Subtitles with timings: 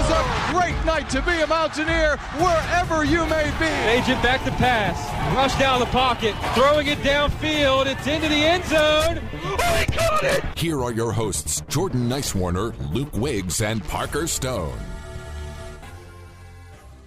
[0.00, 3.66] Is a great night to be a Mountaineer wherever you may be.
[3.90, 4.98] Agent back to pass.
[5.34, 6.34] Rush down the pocket.
[6.54, 7.86] Throwing it downfield.
[7.86, 9.20] It's into the end zone.
[9.44, 10.44] Oh, he caught it!
[10.56, 14.78] Here are your hosts, Jordan Nicewarner, Luke Wiggs, and Parker Stone.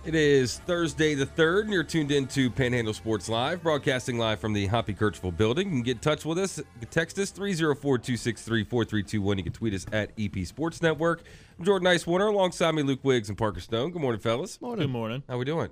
[0.07, 4.39] It is Thursday the 3rd, and you're tuned in to Panhandle Sports Live, broadcasting live
[4.39, 5.67] from the Hoppy Kercheval building.
[5.67, 6.59] You can get in touch with us.
[6.59, 9.37] You can text us 304 263 4321.
[9.37, 11.23] You can tweet us at EP Sports Network.
[11.59, 13.91] I'm Jordan Nicewarner, alongside me, Luke Wiggs and Parker Stone.
[13.91, 14.55] Good morning, fellas.
[14.55, 15.23] Good morning.
[15.27, 15.71] How are we doing?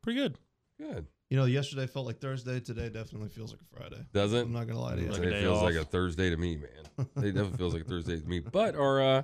[0.00, 0.38] Pretty good.
[0.78, 1.06] Good.
[1.28, 2.60] You know, yesterday felt like Thursday.
[2.60, 4.02] Today definitely feels like a Friday.
[4.14, 4.40] Does it?
[4.40, 5.10] I'm not gonna lie to you.
[5.10, 5.64] Like it feels off.
[5.64, 7.06] like a Thursday to me, man.
[7.16, 8.38] it definitely feels like a Thursday to me.
[8.38, 9.22] But our uh,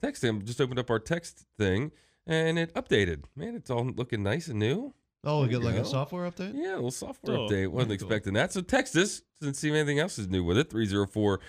[0.00, 1.92] text thing, just opened up our text thing,
[2.26, 3.24] and it updated.
[3.36, 4.94] Man, it's all looking nice and new.
[5.24, 5.84] oh, we get you like a go.
[5.84, 6.52] software update.
[6.54, 7.68] Yeah, a little software Oh, update.
[7.68, 7.94] Wasn't cool.
[7.94, 8.52] expecting that.
[8.52, 10.70] So text us and see if anything else is new with it.
[10.70, 11.40] 304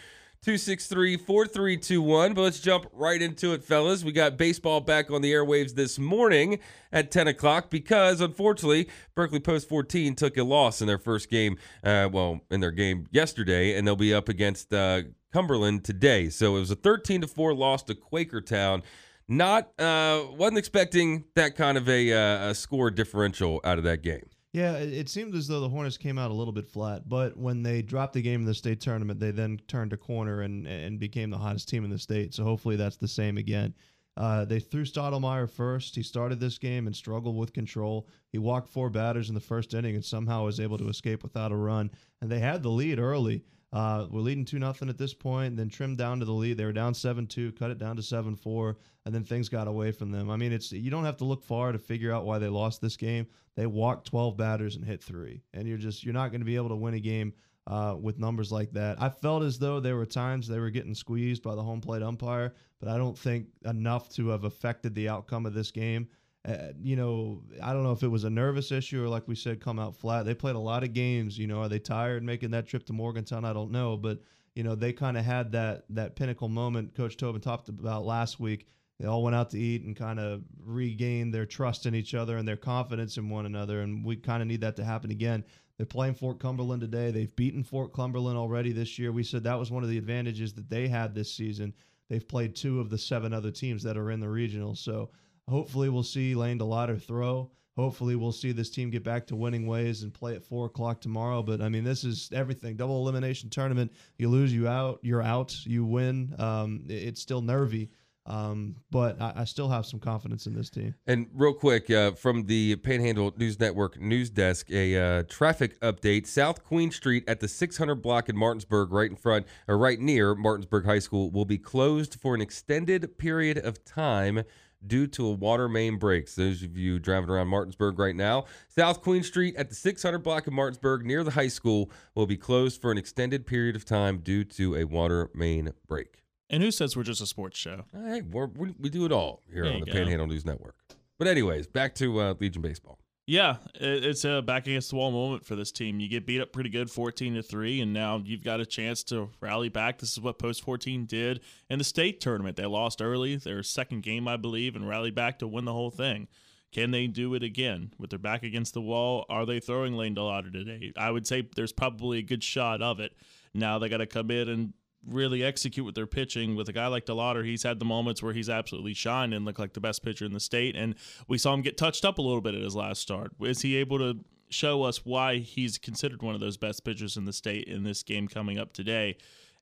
[0.43, 2.33] 263 4321.
[2.33, 4.03] But let's jump right into it, fellas.
[4.03, 6.59] We got baseball back on the airwaves this morning
[6.91, 11.57] at 10 o'clock because, unfortunately, Berkeley Post 14 took a loss in their first game,
[11.83, 15.01] uh, well, in their game yesterday, and they'll be up against uh,
[15.33, 16.29] Cumberland today.
[16.29, 18.83] So it was a 13 to 4 loss to Quakertown.
[19.27, 24.03] Not, uh, wasn't expecting that kind of a, uh, a score differential out of that
[24.03, 24.29] game.
[24.55, 27.61] Yeah, it, seemed as though the Hornets came out a little bit flat, but when
[27.61, 30.97] they dropped the game in the state tournament, they then turned a corner and and
[30.97, 32.33] became the hottest team in the state.
[32.33, 33.73] So hopefully that's the same again.
[34.17, 35.93] Uh, they threw Stottlemyre first.
[35.93, 38.07] He started this game and struggled with control.
[38.31, 41.51] He walked four batters in the first inning and somehow was able to escape without
[41.51, 41.91] a run.
[42.21, 43.43] And they had the lead early.
[43.75, 46.55] Uh, we're leading two nothing at this point, then trimmed down to the lead.
[46.55, 49.67] They were down seven two, cut it down to seven four, and then things got
[49.67, 50.29] away from them.
[50.29, 52.79] I mean, it's you don't have to look far to figure out why they lost
[52.79, 53.27] this game.
[53.57, 56.55] They walked twelve batters and hit three, and you're just you're not going to be
[56.55, 57.33] able to win a game
[57.67, 59.01] uh, with numbers like that.
[59.01, 62.01] I felt as though there were times they were getting squeezed by the home plate
[62.01, 66.07] umpire, but I don't think enough to have affected the outcome of this game.
[66.47, 69.35] Uh, you know, I don't know if it was a nervous issue or like we
[69.35, 70.25] said, come out flat.
[70.25, 71.37] They played a lot of games.
[71.37, 73.45] You know, are they tired making that trip to Morgantown?
[73.45, 74.19] I don't know, but
[74.53, 78.39] you know they kind of had that that pinnacle moment Coach Tobin talked about last
[78.39, 78.67] week.
[78.99, 82.37] They all went out to eat and kind of regained their trust in each other
[82.37, 85.43] and their confidence in one another, and we kind of need that to happen again.
[85.77, 87.11] They're playing Fort Cumberland today.
[87.11, 89.11] They've beaten Fort Cumberland already this year.
[89.11, 91.73] We said that was one of the advantages that they had this season.
[92.07, 94.75] They've played two of the seven other teams that are in the regional.
[94.75, 95.09] So
[95.47, 97.51] hopefully we'll see Lane DeLauder throw.
[97.77, 101.01] Hopefully we'll see this team get back to winning ways and play at four o'clock
[101.01, 101.43] tomorrow.
[101.43, 102.77] But I mean, this is everything.
[102.77, 103.91] Double elimination tournament.
[104.17, 104.99] You lose, you out.
[105.01, 105.53] You're out.
[105.65, 106.33] You win.
[106.39, 107.89] Um, it's still nervy.
[108.27, 110.95] Um, but I, I still have some confidence in this team.
[111.05, 116.25] And real quick, uh, from the Panhandle News Network news desk, a uh, traffic update:
[116.25, 120.33] South Queen Street at the 600 block in Martinsburg, right in front or right near
[120.33, 124.43] Martinsburg High School, will be closed for an extended period of time
[124.85, 126.27] due to a water main break.
[126.27, 130.19] So those of you driving around Martinsburg right now, South Queen Street at the 600
[130.19, 133.85] block of Martinsburg near the high school will be closed for an extended period of
[133.85, 136.23] time due to a water main break.
[136.49, 137.85] And who says we're just a sports show?
[137.91, 139.93] Hey, we're, we we do it all here There on the go.
[139.93, 140.75] Panhandle News Network.
[141.17, 142.99] But anyways, back to uh, Legion baseball.
[143.27, 145.99] Yeah, it's a back against the wall moment for this team.
[145.99, 149.01] You get beat up pretty good, fourteen to three, and now you've got a chance
[149.05, 149.97] to rally back.
[149.97, 152.55] This is what Post fourteen did in the state tournament.
[152.55, 155.89] They lost early, their second game, I believe, and rallied back to win the whole
[155.89, 156.27] thing.
[156.71, 159.25] Can they do it again with their back against the wall?
[159.27, 160.93] Are they throwing Lane Delauder today?
[160.95, 163.13] I would say there's probably a good shot of it.
[163.55, 164.73] Now they got to come in and
[165.07, 166.55] really execute with their pitching.
[166.55, 169.59] With a guy like Delauder, he's had the moments where he's absolutely shined and looked
[169.59, 170.75] like the best pitcher in the state.
[170.75, 170.95] And
[171.27, 173.33] we saw him get touched up a little bit at his last start.
[173.41, 174.19] Is he able to
[174.49, 178.03] show us why he's considered one of those best pitchers in the state in this
[178.03, 179.17] game coming up today?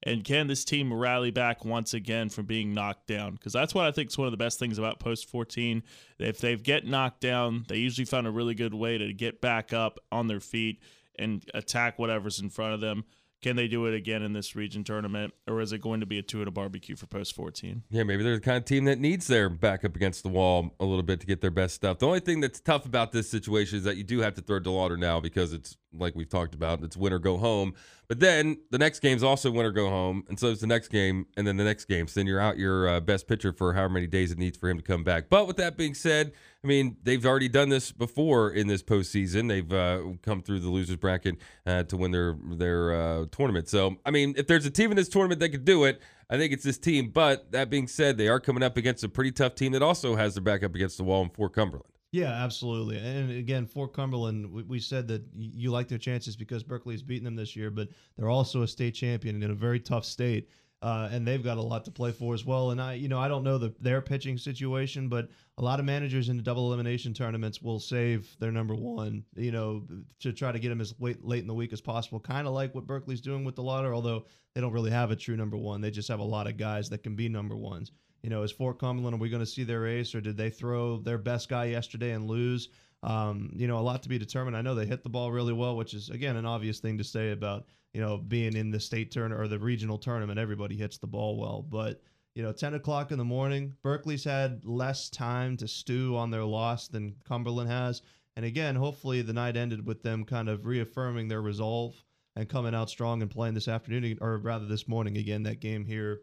[0.06, 3.36] And can this team rally back once again from being knocked down?
[3.36, 5.82] Because that's what I think is one of the best things about post 14.
[6.20, 9.72] If they get knocked down, they usually find a really good way to get back
[9.72, 10.82] up on their feet
[11.18, 13.06] and attack whatever's in front of them.
[13.44, 16.18] Can they do it again in this region tournament, or is it going to be
[16.18, 17.84] a two at a barbecue for post 14?
[17.90, 20.74] Yeah, maybe they're the kind of team that needs their back up against the wall
[20.80, 22.00] a little bit to get their best stuff.
[22.00, 24.62] The only thing that's tough about this situation is that you do have to throw
[24.62, 27.74] DeLauder now because it's like we've talked about, it's win or go home.
[28.08, 30.90] But then the next game's also win or go home, and so it's the next
[30.90, 32.08] game, and then the next game.
[32.08, 34.70] So then you're out your uh, best pitcher for however many days it needs for
[34.70, 35.30] him to come back.
[35.30, 39.48] But with that being said, I mean they've already done this before in this postseason.
[39.48, 43.70] They've uh, come through the losers bracket uh, to win their their uh, tournament.
[43.70, 46.38] So I mean, if there's a team in this tournament that could do it, I
[46.38, 47.10] think it's this team.
[47.10, 50.16] But that being said, they are coming up against a pretty tough team that also
[50.16, 51.86] has their back up against the wall in Fort Cumberland.
[52.14, 53.00] Yeah, absolutely.
[53.00, 57.26] And again, Fort Cumberland, we, we said that you like their chances because Berkeley's beaten
[57.26, 60.48] them this year, but they're also a state champion in a very tough state.
[60.84, 62.70] Uh, and they've got a lot to play for as well.
[62.70, 65.86] And I, you know, I don't know the, their pitching situation, but a lot of
[65.86, 69.84] managers in the double elimination tournaments will save their number one, you know,
[70.20, 72.20] to try to get them as late late in the week as possible.
[72.20, 75.38] Kind of like what Berkeley's doing with DeLauder, although they don't really have a true
[75.38, 75.80] number one.
[75.80, 77.92] They just have a lot of guys that can be number ones.
[78.24, 80.50] You know, is Fort Cumberland, are we going to see their ace or did they
[80.50, 82.70] throw their best guy yesterday and lose?
[83.04, 84.56] Um, you know, a lot to be determined.
[84.56, 87.04] I know they hit the ball really well, which is, again, an obvious thing to
[87.04, 90.40] say about, you know, being in the state tournament or the regional tournament.
[90.40, 91.62] Everybody hits the ball well.
[91.62, 92.02] But,
[92.34, 96.46] you know, 10 o'clock in the morning, Berkeley's had less time to stew on their
[96.46, 98.04] loss than Cumberland has.
[98.38, 102.02] And again, hopefully the night ended with them kind of reaffirming their resolve
[102.38, 105.86] and coming out strong and playing this afternoon, or rather this morning again, that game
[105.86, 106.22] here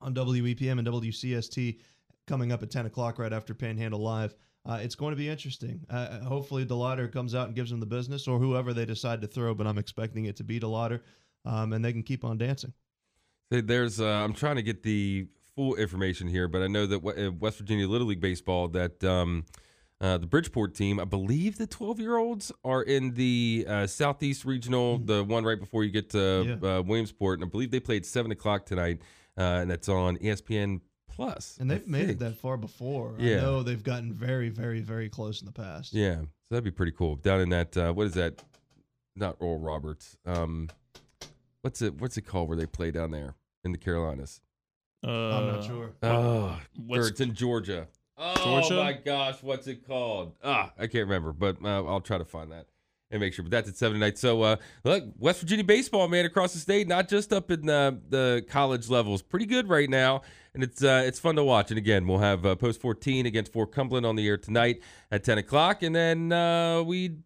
[0.00, 1.78] on WEPM and WCST
[2.26, 4.34] coming up at 10 o'clock right after Panhandle Live.
[4.66, 5.80] Uh, it's going to be interesting.
[5.88, 9.26] Uh, hopefully, DeLauder comes out and gives them the business, or whoever they decide to
[9.26, 9.54] throw.
[9.54, 11.00] But I'm expecting it to be DeLauder,
[11.44, 12.72] um, and they can keep on dancing.
[13.50, 15.26] There's, uh, I'm trying to get the
[15.56, 19.44] full information here, but I know that uh, West Virginia Little League baseball that um,
[20.00, 24.44] uh, the Bridgeport team, I believe the 12 year olds are in the uh, Southeast
[24.44, 25.06] Regional, mm-hmm.
[25.06, 26.78] the one right before you get to yeah.
[26.78, 29.00] Williamsport, and I believe they played seven o'clock tonight
[29.40, 31.56] uh, and that's on ESPN Plus.
[31.60, 33.14] And they've made it that far before.
[33.18, 33.38] Yeah.
[33.38, 35.92] I know they've gotten very, very, very close in the past.
[35.92, 37.16] Yeah, so that'd be pretty cool.
[37.16, 38.42] Down in that, uh, what is that?
[39.16, 40.16] Not Oral Roberts.
[40.24, 40.68] Um,
[41.62, 42.00] what's it?
[42.00, 43.34] What's it called where they play down there
[43.64, 44.40] in the Carolinas?
[45.04, 45.90] Uh, I'm not sure.
[46.02, 47.88] Oh, or it's in Georgia.
[48.16, 48.74] Oh Georgia?
[48.76, 50.34] my gosh, what's it called?
[50.44, 52.66] Ah, I can't remember, but uh, I'll try to find that
[53.10, 53.42] and make sure.
[53.42, 54.18] But that's at seven tonight.
[54.18, 58.00] So uh, look, West Virginia baseball, man, across the state, not just up in the,
[58.08, 60.22] the college levels, pretty good right now,
[60.54, 61.70] and it's uh, it's fun to watch.
[61.70, 64.80] And again, we'll have uh, post fourteen against Fort Cumberland on the air tonight
[65.10, 67.16] at ten o'clock, and then uh, we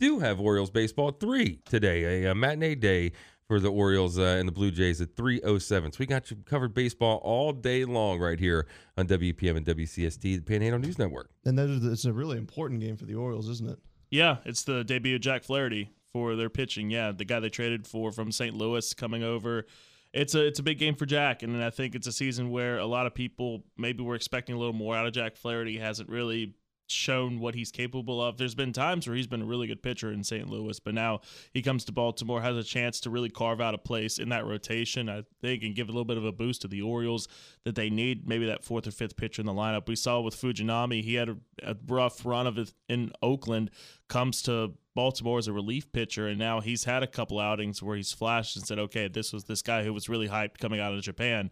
[0.00, 3.12] do have Orioles baseball three today, a, a matinee day
[3.46, 5.92] for the Orioles uh, and the Blue Jays at 307.
[5.92, 8.66] So we got you covered baseball all day long right here
[8.96, 11.30] on WPM and WCST, the Panhandle News Network.
[11.44, 13.78] And that is it's a really important game for the Orioles, isn't it?
[14.14, 16.88] Yeah, it's the debut of Jack Flaherty for their pitching.
[16.88, 18.54] Yeah, the guy they traded for from St.
[18.54, 19.66] Louis coming over.
[20.12, 22.78] It's a it's a big game for Jack, and I think it's a season where
[22.78, 25.78] a lot of people maybe were expecting a little more out of Jack Flaherty.
[25.78, 26.54] Hasn't really
[26.86, 28.36] shown what he's capable of.
[28.36, 30.48] There's been times where he's been a really good pitcher in St.
[30.48, 31.20] Louis, but now
[31.52, 34.44] he comes to Baltimore, has a chance to really carve out a place in that
[34.44, 35.08] rotation.
[35.08, 37.28] I think and give a little bit of a boost to the Orioles
[37.64, 38.28] that they need.
[38.28, 39.88] Maybe that fourth or fifth pitcher in the lineup.
[39.88, 43.70] We saw with Fujinami, he had a, a rough run of it in Oakland,
[44.08, 47.96] comes to Baltimore as a relief pitcher, and now he's had a couple outings where
[47.96, 50.94] he's flashed and said, "Okay, this was this guy who was really hyped coming out
[50.94, 51.50] of Japan."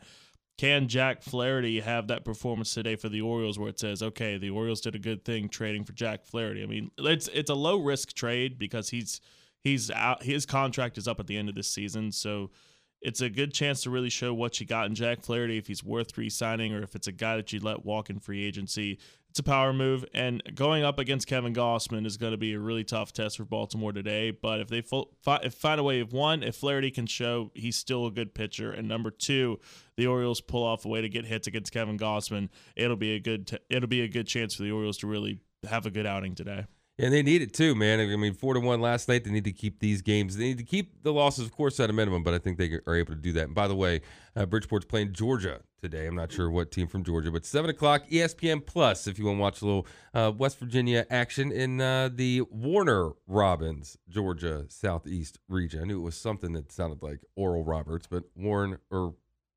[0.62, 4.50] Can Jack Flaherty have that performance today for the Orioles where it says, okay, the
[4.50, 6.62] Orioles did a good thing trading for Jack Flaherty?
[6.62, 9.20] I mean, it's it's a low risk trade because he's
[9.64, 12.52] he's out his contract is up at the end of this season, so
[13.00, 15.82] it's a good chance to really show what you got in Jack Flaherty if he's
[15.82, 19.00] worth re-signing or if it's a guy that you let walk in free agency
[19.32, 22.58] it's a power move, and going up against Kevin Gausman is going to be a
[22.58, 24.30] really tough test for Baltimore today.
[24.30, 24.84] But if they
[25.26, 28.72] if find a way of one, if Flaherty can show he's still a good pitcher,
[28.72, 29.58] and number two,
[29.96, 33.20] the Orioles pull off a way to get hits against Kevin Gausman, it'll be a
[33.20, 36.04] good t- it'll be a good chance for the Orioles to really have a good
[36.04, 36.66] outing today.
[36.98, 38.00] And they need it too, man.
[38.00, 39.24] I mean, four to one last night.
[39.24, 40.36] They need to keep these games.
[40.36, 42.22] They need to keep the losses, of course, at a minimum.
[42.22, 43.44] But I think they are able to do that.
[43.46, 44.02] And by the way,
[44.36, 46.06] uh, Bridgeport's playing Georgia today.
[46.06, 49.06] I'm not sure what team from Georgia, but seven o'clock ESPN Plus.
[49.06, 53.12] If you want to watch a little uh, West Virginia action in uh, the Warner
[53.26, 55.80] Robins, Georgia Southeast region.
[55.80, 59.14] I knew it was something that sounded like Oral Roberts, but Warren or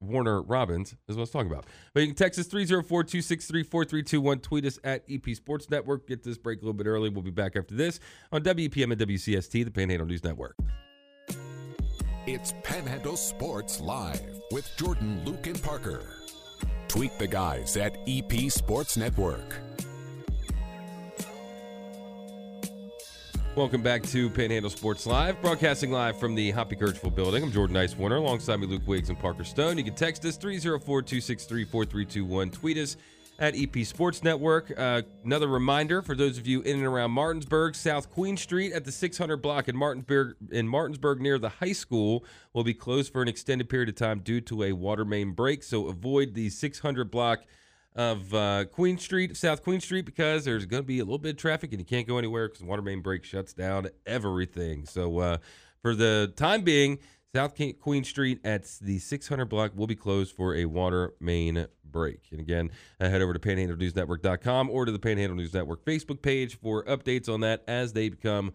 [0.08, 1.66] Warner Robins is what I was talking about.
[1.94, 4.40] But you can text us 304 263 4321.
[4.40, 6.08] Tweet us at EP Sports Network.
[6.08, 7.10] Get this break a little bit early.
[7.10, 8.00] We'll be back after this
[8.32, 10.56] on WPM and WCST, the Panhandle News Network.
[12.28, 16.02] It's Panhandle Sports Live with Jordan, Luke, and Parker.
[16.88, 19.65] Tweet the guys at EP Sports Network.
[23.56, 27.42] Welcome back to Panhandle Sports Live, broadcasting live from the Hoppy Kercheval building.
[27.42, 29.78] I'm Jordan Nicewarner, alongside me Luke Wiggs and Parker Stone.
[29.78, 32.98] You can text us 304 263 4321, tweet us
[33.40, 34.78] at EP Sports Network.
[34.78, 38.84] Uh, another reminder for those of you in and around Martinsburg, South Queen Street at
[38.84, 43.22] the 600 block in Martinsburg, in Martinsburg near the high school will be closed for
[43.22, 45.64] an extended period of time due to a water main break.
[45.64, 47.46] So avoid the 600 block
[47.96, 51.32] of uh, Queen Street, South Queen Street, because there's going to be a little bit
[51.32, 54.86] of traffic and you can't go anywhere because water main break shuts down everything.
[54.86, 55.38] So uh,
[55.82, 57.00] for the time being,
[57.34, 62.20] South Queen Street at the 600 block will be closed for a water main break.
[62.32, 66.58] And again, uh, head over to panhandlenewsnetwork.com or to the Panhandle News Network Facebook page
[66.58, 68.54] for updates on that as they become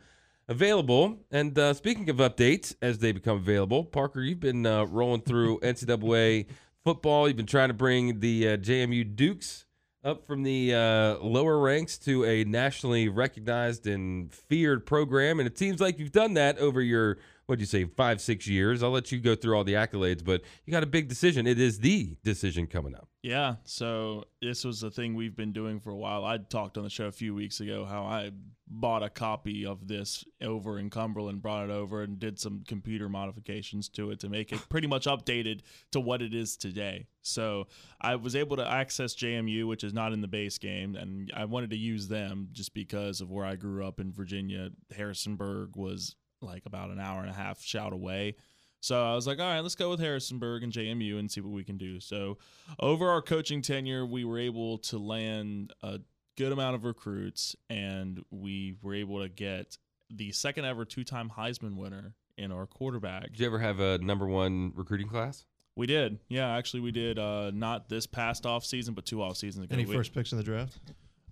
[0.49, 1.19] available.
[1.31, 5.61] And uh, speaking of updates as they become available, Parker, you've been uh, rolling through
[5.61, 6.47] NCAA
[6.91, 7.29] football.
[7.29, 9.65] You've been trying to bring the uh, JMU Dukes
[10.03, 15.57] up from the uh, lower ranks to a nationally recognized and feared program, and it
[15.57, 17.19] seems like you've done that over your
[17.51, 18.81] what'd you say five six years.
[18.81, 21.49] I'll let you go through all the accolades, but you got a big decision.
[21.49, 23.09] It is the decision coming up.
[23.23, 26.25] Yeah, so this was a thing we've been doing for a while.
[26.25, 28.31] I talked on the show a few weeks ago how I
[28.67, 33.09] bought a copy of this over in Cumberland, brought it over, and did some computer
[33.09, 37.09] modifications to it to make it pretty much updated to what it is today.
[37.21, 37.67] So
[38.01, 41.45] I was able to access JMU, which is not in the base game, and I
[41.45, 44.71] wanted to use them just because of where I grew up in Virginia.
[44.97, 48.37] Harrisonburg was like about an hour and a half shout away.
[48.81, 51.53] So I was like, all right, let's go with Harrisonburg and JMU and see what
[51.53, 52.01] we can do.
[52.01, 52.39] So
[52.79, 56.01] over our coaching tenure, we were able to land a
[56.37, 59.77] good amount of recruits and we were able to get
[60.09, 63.31] the second ever two time Heisman winner in our quarterback.
[63.33, 65.45] Did you ever have a number one recruiting class?
[65.77, 66.19] We did.
[66.29, 69.75] Yeah, actually we did uh, not this past off season, but two off seasons ago.
[69.75, 70.79] Any we, first picks in the draft?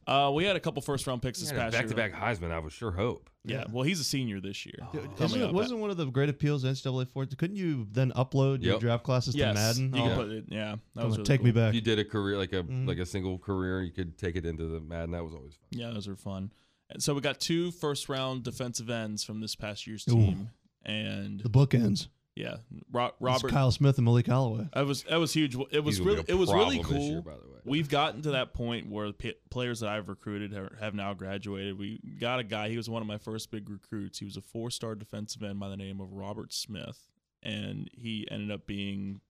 [0.09, 1.83] Uh, we had a couple first round picks this past year.
[1.83, 2.09] Back to year.
[2.11, 3.29] back Heisman, I would sure hope.
[3.45, 4.79] Yeah, well, he's a senior this year.
[4.93, 8.13] Dude, Isn't it, wasn't one of the great appeals of NCAA for Couldn't you then
[8.13, 8.81] upload your Yep.
[8.81, 9.97] draft classes yes, to Madden?
[9.97, 10.45] You Oh, put it.
[10.49, 11.63] Yeah, that was really take me cool.
[11.63, 11.69] back.
[11.71, 12.87] If you did a career like a Mhm.
[12.87, 15.11] like a single career, you could take it into the Madden.
[15.13, 15.79] That was always fun.
[15.81, 16.53] Yeah, those are fun.
[16.91, 20.13] And so we got two first round defensive ends from this past year's Ooh.
[20.13, 20.51] team,
[20.85, 22.09] and The bookends.
[22.39, 22.57] Yeah,
[22.93, 23.51] Ro- It's Robert.
[23.51, 24.69] Kyle Smith and Malik Holloway.
[24.73, 25.57] That was that was huge.
[25.73, 26.99] It was He's really it was really cool.
[26.99, 27.59] year, by the way.
[27.65, 31.79] We've gotten to that point where p- players that I've recruited have, have now graduated.
[31.79, 32.69] We got a guy.
[32.71, 34.21] He was one of my first big recruits.
[34.21, 37.09] He was a four star defensive end by the name of Robert Smith,
[37.43, 39.21] and he ended up being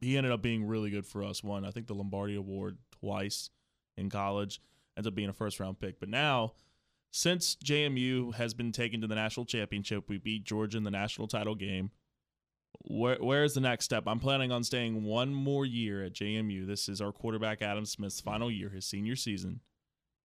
[0.00, 1.42] he ended up being really good for us.
[1.42, 3.50] Won I think the Lombardi Award twice
[3.96, 4.60] in college.
[4.96, 5.98] Ends up being a first round pick.
[6.00, 6.52] But now,
[7.12, 11.26] since JMU has been taken to the national championship, we beat Georgia in the national
[11.28, 11.90] title game.
[12.88, 14.04] Where where's the next step?
[14.06, 16.66] I'm planning on staying one more year at JMU.
[16.66, 19.60] This is our quarterback Adam Smith's final year, his senior season.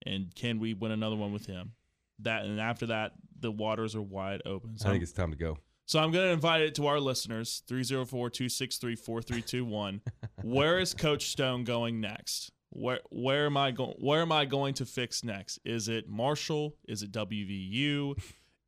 [0.04, 1.72] And can we win another one with him?
[2.20, 4.78] That and after that, the waters are wide open.
[4.78, 5.58] So I I'm, think it's time to go.
[5.84, 10.00] so I'm going to invite it to our listeners 304-263-4321.
[10.42, 12.52] Where is Coach Stone going next?
[12.70, 15.58] Where where am I going where am I going to fix next?
[15.64, 16.74] Is it Marshall?
[16.86, 18.14] Is it WVU?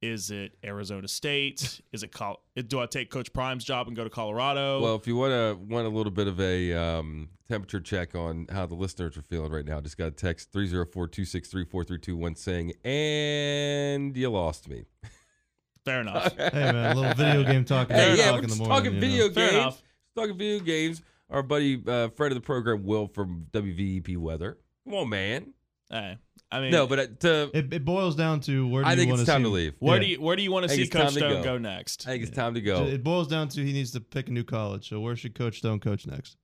[0.00, 1.81] Is it Arizona State?
[1.93, 4.81] Is it Col- do I take Coach Prime's job and go to Colorado?
[4.81, 8.47] Well, if you want to want a little bit of a um, temperature check on
[8.50, 14.31] how the listeners are feeling right now, just got a text 304-263-4321 saying, "And you
[14.31, 14.85] lost me."
[15.85, 16.37] Fair enough.
[16.37, 17.97] Hey man, a little video game talking.
[17.97, 19.07] Hey, yeah, in we're the just morning, talking you know.
[19.07, 19.55] video Fair games.
[19.62, 19.83] enough.
[20.14, 21.02] Talking video games.
[21.31, 24.59] Our buddy, uh, friend of the program, Will from WVEP Weather.
[24.85, 25.55] Come on, man.
[25.90, 26.18] Hey,
[26.50, 28.99] I mean, No, but uh, to, It, it boils down to where do I you
[28.99, 29.75] think want it's time see to leave.
[29.78, 30.00] where yeah.
[30.02, 31.42] do you where do you want to see Coach Stone go.
[31.42, 32.07] go, next?
[32.07, 32.85] I think it's time to go.
[32.85, 34.88] It boils down to he needs to pick a new college.
[34.88, 36.37] So where should Coach Stone coach next?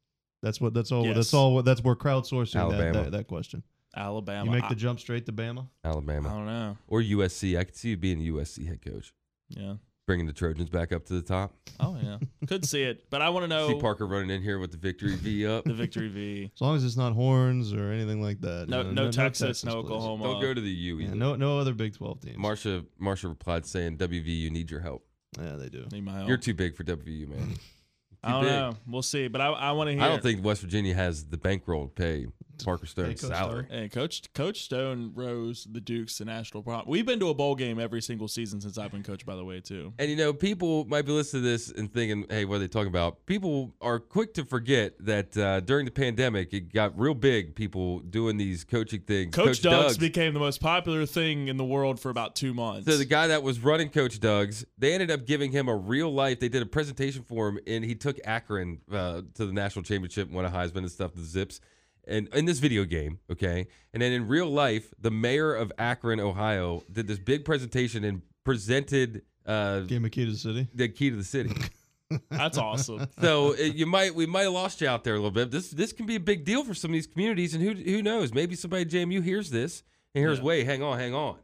[0.42, 0.74] That's what.
[0.74, 1.04] That's all.
[1.06, 1.16] Yes.
[1.16, 1.62] That's all.
[1.62, 3.02] That's we're crowdsourcing that, Alabama.
[3.04, 3.62] that that question.
[3.96, 4.44] Alabama.
[4.46, 5.68] You make I, the jump straight to Bama.
[5.84, 6.28] Alabama.
[6.28, 6.76] I don't know.
[6.88, 7.58] or USC.
[7.58, 9.12] I could see you being a USC head coach,
[9.48, 9.74] Yeah.
[10.06, 11.54] Bringing the Trojans back up to the top.
[11.80, 12.18] Oh yeah.
[12.46, 14.76] Could see it, but I want to know See Parker running in here with the
[14.76, 15.64] victory V up.
[15.64, 16.50] the victory V.
[16.54, 18.68] As long as it's not horns or anything like that.
[18.68, 19.78] No, you no, know, Texas, no please.
[19.78, 20.24] Oklahoma.
[20.24, 22.36] Don't go to the U Yeah, no, no other Big Twelve teams.
[22.36, 25.04] Marsha, Marsha replied saying, "WVU need your help.
[25.40, 25.86] yeah, they do.
[25.90, 26.28] Need my help.
[26.28, 27.54] You're too big for WVU, man.
[28.22, 28.52] I don't big.
[28.52, 28.72] know.
[28.86, 30.02] We'll see, but I, I want to hear.
[30.02, 32.26] I don't think West Virginia has the bankroll to pay
[32.62, 33.66] Parker Stone's Coach salary.
[33.70, 36.84] Hey, Coach Coach Stone rose the Dukes to national prom.
[36.86, 39.24] We've been to a bowl game every single season since I've been coach.
[39.24, 39.92] By the way, too.
[39.98, 42.68] And you know, people might be listening to this and thinking, "Hey, what are they
[42.68, 47.14] talking about?" People are quick to forget that uh, during the pandemic, it got real
[47.14, 47.54] big.
[47.54, 49.34] People doing these coaching things.
[49.34, 49.98] Coach, Doug's Doug's.
[49.98, 52.86] became the most popular thing in the world for about two months.
[52.86, 56.12] So the guy that was running Coach Doug's, they ended up giving him a real
[56.12, 56.40] life.
[56.40, 60.30] They did a presentation for him, and he took Akron uh, to the national championship,
[60.30, 61.60] won a Heisman and stuff, the Zips.
[62.06, 66.20] And in this video game, okay, and then in real life, the mayor of Akron,
[66.20, 70.68] Ohio, did this big presentation and presented uh, Game of Key to the City.
[70.74, 71.50] the key to the city.
[72.30, 73.06] That's awesome.
[73.20, 75.50] so it, you might we might have lost you out there a little bit.
[75.50, 78.02] This this can be a big deal for some of these communities, and who who
[78.02, 78.32] knows?
[78.32, 79.82] Maybe somebody at JMU hears this
[80.14, 80.44] and hears, Yeah.
[80.44, 81.36] "Wait, hang on, hang on."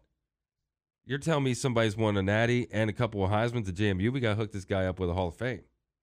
[1.07, 4.12] You're telling me somebody's won a Natty and a couple of Heisman's at JMU?
[4.12, 5.62] We got to hook this guy up with a Hall of Fame.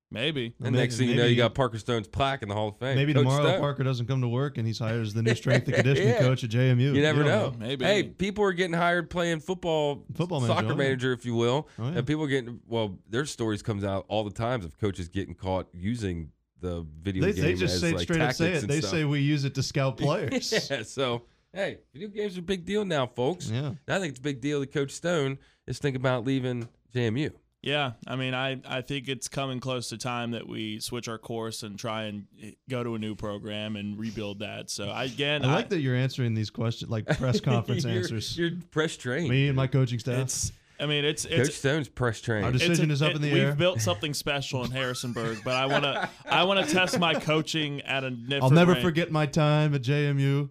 [0.10, 0.54] Maybe.
[0.64, 2.78] And May- next thing you know, you got Parker Stone's plaque in the Hall of
[2.78, 2.96] Fame.
[2.96, 3.60] Maybe Coach tomorrow Stone.
[3.60, 6.20] Parker doesn't come to work and he's hired as the new strength and conditioning Yeah.
[6.20, 6.94] coach at JMU.
[6.96, 7.66] You never don't know.
[7.68, 7.84] Maybe.
[7.84, 10.76] Hey, people are getting hired playing football, Football soccer manager, yeah.
[10.78, 11.68] manager, if you will.
[11.78, 11.98] Oh, yeah.
[11.98, 12.98] And people are getting well.
[13.10, 17.34] Their stories comes out all the times of coaches getting caught using the video They,
[17.34, 17.44] game.
[17.44, 18.68] they just as, say like, straight up say it.
[18.68, 18.92] They stuff.
[18.92, 20.70] say we use it to scout players.
[20.72, 20.84] yeah.
[20.84, 21.24] So
[21.54, 23.50] hey, video games are a big deal now, folks.
[23.50, 23.68] yeah.
[23.68, 25.38] And I think it's a big deal that Coach Stone
[25.68, 27.32] is thinking about leaving JMU.
[27.68, 31.18] Yeah, I mean, I, I think it's coming close to time that we switch our
[31.18, 34.70] course and try and eh, go to a new program and rebuild that.
[34.70, 38.38] So I, again, I like that you're answering these questions like press conference You're- answers.
[38.38, 39.30] You're press trained.
[39.30, 40.20] Me and my coaching staff.
[40.20, 41.56] It's, I mean, it's Coach it's.
[41.56, 42.46] Stone's press trained.
[42.46, 43.48] Our decision a- is up it- in the air.
[43.48, 47.16] we've built something special in Harrisonburg, but I want to I want to test my
[47.16, 48.84] coaching at a different I'll never rank.
[48.86, 50.50] forget my time at JMU.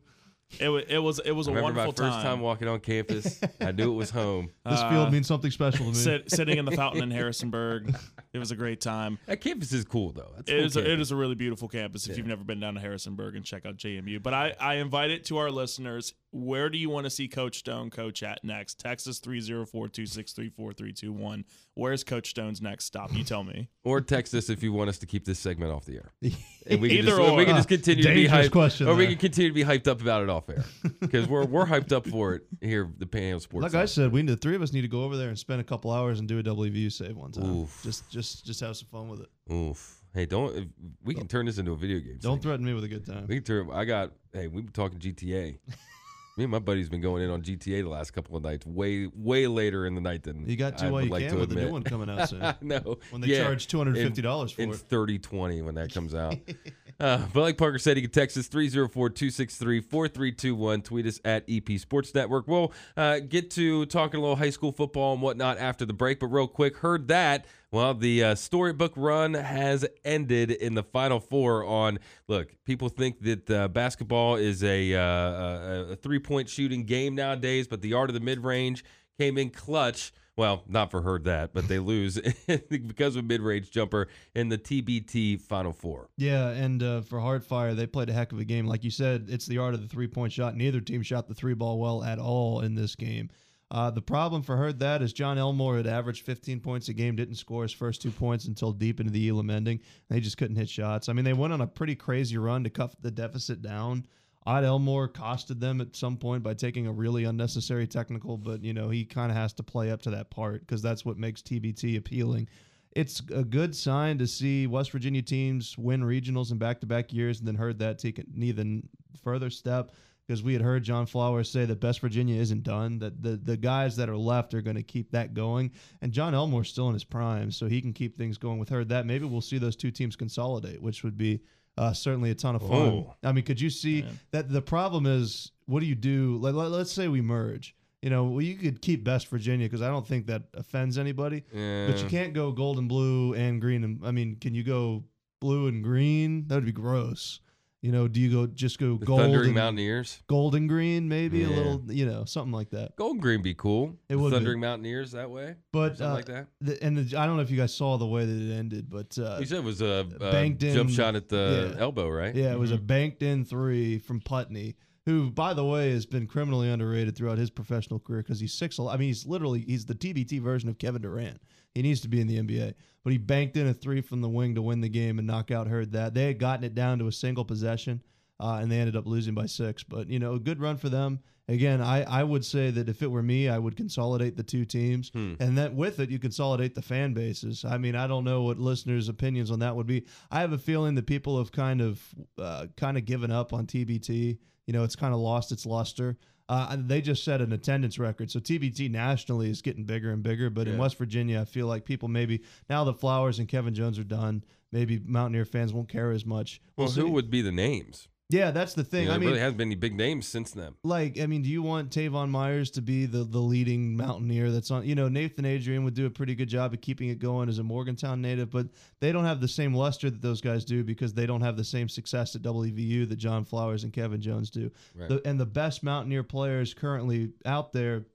[0.60, 2.40] It was it was it was I a remember wonderful my first time.
[2.40, 3.40] walking on campus.
[3.60, 4.50] I knew it was home.
[4.64, 5.94] This Uh, field means something special to me.
[5.94, 7.94] Sit, sitting in the fountain in Harrisonburg,
[8.32, 9.18] it was a great time.
[9.26, 10.32] That campus is cool though.
[10.36, 11.06] That's a It cool is, a, it campus.
[11.08, 13.76] is a really beautiful campus if you've never been down to Harrisonburg and check out
[13.76, 14.22] JMU.
[14.22, 16.14] But I, I invite it to our listeners.
[16.36, 18.78] Where do you want to see Coach Stone coach at next?
[18.78, 21.44] Texas 304 263 4321.
[21.74, 23.12] Where's Coach Stone's next stop?
[23.14, 23.68] You tell me.
[23.86, 26.12] Or text us if you want us to keep this segment off the air.
[26.68, 27.36] And we can Either just, or.
[27.36, 29.12] we can just continue to be Dangerous hyped, question or we there.
[29.12, 30.64] can continue to be hyped up about it off air
[31.00, 32.90] because we're we're hyped up for it here.
[32.98, 33.62] The Panhandle Sports.
[33.62, 33.80] Like Zone.
[33.82, 35.64] I said, we the three of us need to go over there and spend a
[35.64, 37.44] couple hours and do a WVU save one time.
[37.58, 37.80] Oof.
[37.84, 39.28] Just just just have some fun with it.
[39.52, 40.02] Oof.
[40.12, 40.56] Hey, don't.
[40.56, 40.64] If
[41.04, 42.14] we can turn this into a video game.
[42.14, 42.42] Don't segment.
[42.42, 43.26] threaten me with a good time.
[43.28, 43.70] We can turn.
[43.72, 44.10] I got.
[44.32, 45.58] Hey, we've been talking GTA.
[46.36, 49.08] Me and my buddy's been going in on GTA the last couple of nights, way
[49.14, 51.48] way later in the night than You got I to while you like can with
[51.48, 52.42] the new one coming out soon.
[52.60, 54.76] no, When they yeah, charge two hundred fifty dollars for in it.
[54.76, 56.36] 3020 when that comes out.
[57.00, 60.82] uh, but like Parker said, you can text us 304 263 4321.
[60.82, 62.46] Tweet us at EP Sports Network.
[62.48, 66.20] We'll uh, get to talking a little high school football and whatnot after the break.
[66.20, 67.46] But real quick, heard that.
[67.72, 71.64] Well, the uh, storybook run has ended in the Final Four.
[71.64, 77.14] On look, people think that uh, basketball is a, uh, a, three point shooting game
[77.16, 78.84] nowadays, but the art of the mid range
[79.18, 80.12] came in clutch.
[80.36, 82.20] Well, not for Herd That, but they lose
[82.68, 86.08] because of mid range jumper in the TBT Final Four.
[86.18, 88.66] Yeah, and uh, for Heartfire, they played a heck of a game.
[88.66, 90.54] Like you said, it's the art of the three point shot.
[90.54, 93.30] Neither team shot the three ball well at all in this game.
[93.70, 97.16] Uh, the problem for Herd that is Jon Elmore had averaged 15 points a game,
[97.16, 99.80] didn't score his first two points until deep into the Elam ending.
[100.08, 101.08] They just couldn't hit shots.
[101.08, 104.06] I mean, they went on a pretty crazy run to cut the deficit down.
[104.46, 108.72] Odd Elmore costed them at some point by taking a really unnecessary technical, but you
[108.72, 111.42] know he kind of has to play up to that part because that's what makes
[111.42, 112.48] TBT appealing
[112.96, 117.46] it's a good sign to see West Virginia teams win regionals in back-to-back years, and
[117.46, 118.88] then Herd That take an even
[119.22, 119.92] further step
[120.26, 122.98] because we had heard John Flowers say that Best Virginia isn't done.
[122.98, 126.34] That the the guys that are left are going to keep that going, and Jon
[126.34, 128.58] Elmore's still in his prime, so he can keep things going.
[128.58, 131.40] With Herd That, maybe we'll see those two teams consolidate, which would be
[131.78, 132.72] uh, certainly a ton of fun.
[132.72, 133.14] Oh.
[133.22, 136.38] I mean, could you see that the problem is what do you do?
[136.38, 137.74] Like, let, let's say we merge.
[138.02, 141.42] You know, well, you could keep Best Virginia because I don't think that offends anybody.
[141.52, 141.88] Yeah.
[141.88, 143.82] But you can't go gold and blue and green.
[143.82, 145.04] And I mean, can you go
[145.40, 146.46] blue and green?
[146.46, 147.40] That would be gross.
[147.82, 150.20] You know, do you go just go The gold Thundering and, Mountaineers.
[150.26, 151.08] gold and green?
[151.08, 152.96] Maybe a little, you know, something like that.
[152.96, 153.96] Golden Green be cool.
[154.08, 154.36] It would be.
[154.36, 155.54] Thundering Mountaineers that way.
[155.72, 156.46] But Something uh, like that.
[156.60, 158.90] the, and the, I don't know if you guys saw the way that it ended,
[158.90, 161.80] but uh, You said it was a, a banked in- jump shot at the yeah.
[161.80, 162.34] elbow, right?
[162.34, 166.26] Yeah, it was a banked in three from Putney, who, by the way, has been
[166.26, 168.80] criminally underrated throughout his professional career because he's six.
[168.80, 171.40] I mean, he's literally he's the TBT version of Kevin Durant.
[171.76, 172.72] He needs to be in the NBA,
[173.04, 175.50] but he banked in a three from the wing to win the game and knock
[175.50, 175.66] out.
[175.66, 178.02] Herd That they had gotten it down to a single possession,
[178.40, 179.82] uh, and they ended up losing by six.
[179.82, 181.20] But you know, a good run for them.
[181.48, 184.64] Again, I, I would say that if it were me, I would consolidate the two
[184.64, 187.62] teams, and that with it, you consolidate the fan bases.
[187.62, 190.06] I mean, I don't know what listeners' opinions on that would be.
[190.30, 192.02] I have a feeling that people have kind of
[192.38, 194.38] uh, kind of given up on TBT.
[194.66, 196.16] You know, it's kind of lost its luster.
[196.48, 200.48] Uh, they just set an attendance record, so TBT nationally is getting bigger and bigger.
[200.48, 203.98] But in West Virginia, I feel like people maybe now the Flowers and Kevin Jones
[203.98, 206.60] are done, maybe Mountaineer fans won't care as much.
[206.76, 207.00] Well, see.
[207.00, 208.06] who would be the names?
[208.28, 209.04] Yeah, that's the thing.
[209.04, 210.74] You know, I mean, really hasn't been any big names since then.
[210.82, 214.70] like, I mean, do you want Teyvon Myers to be the the leading mountaineer that's
[214.72, 214.84] on?
[214.84, 217.60] You know, Nathan Adrian would do a pretty good job of keeping it going as
[217.60, 218.66] a Morgantown native, but
[219.00, 221.64] they don't have the same luster that those guys do because they don't have the
[221.64, 224.72] same success at WVU that John Flowers and Kevin Jones do.
[224.96, 225.08] Right.
[225.08, 228.06] The, and the best mountaineer players currently out there,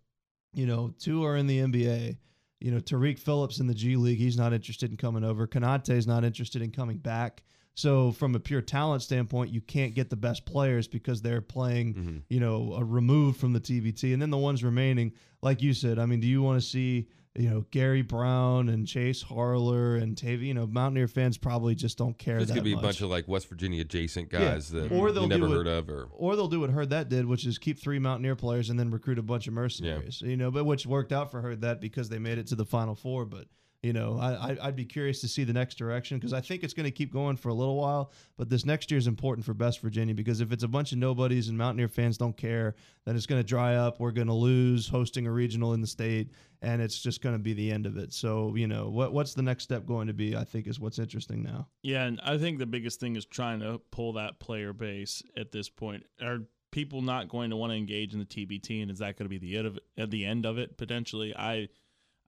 [0.54, 2.18] you know, two are in the NBA.
[2.60, 5.48] You know, Tarik Phillips in the G League, he's not interested in coming over.
[5.48, 7.44] Konate's not interested in coming back.
[7.74, 11.94] So, from a pure talent standpoint, you can't get the best players because they're playing,
[11.94, 12.18] Mm-hmm.
[12.30, 14.12] you know, removed from the TBT.
[14.14, 17.08] And then the ones remaining, like you said, I mean, do you want to see,
[17.34, 20.48] you know, Gary Browne and Chase Harler and Tavy?
[20.48, 22.84] You know, Mountaineer fans probably just don't care There's gonna be much.
[22.84, 25.68] a bunch of like West Virginia adjacent guys that Or they'll you never it- heard
[25.68, 28.70] of, or or they'll do what Herd That did, which is keep three Mountaineer players
[28.70, 30.22] and then recruit a bunch of mercenaries.
[30.22, 32.66] You know, but which worked out for Herd That because they made it to the
[32.66, 33.24] Final Four.
[33.26, 33.48] But
[33.84, 36.74] you know, I, I'd be curious to see the next direction because I think it's
[36.74, 38.12] going to keep going for a little while.
[38.38, 41.00] But this next year is important for Best Virginia because if it's a bunch of
[41.00, 44.00] nobodies and Mountaineer fans don't care, then it's going to dry up.
[44.00, 47.40] We're going to lose hosting a regional in the state, and it's just going to
[47.40, 48.14] be the end of it.
[48.14, 50.36] So you know, what what's the next step going to be?
[50.36, 51.68] I think is what's interesting now.
[51.82, 55.52] Yeah, and I think the biggest thing is trying to pull that player base at
[55.52, 56.04] this point.
[56.22, 56.42] Are
[56.72, 59.30] people not going to want to engage in the TBT, and is that going to
[59.30, 61.36] be the end of it, at the end of it potentially?
[61.36, 61.68] I,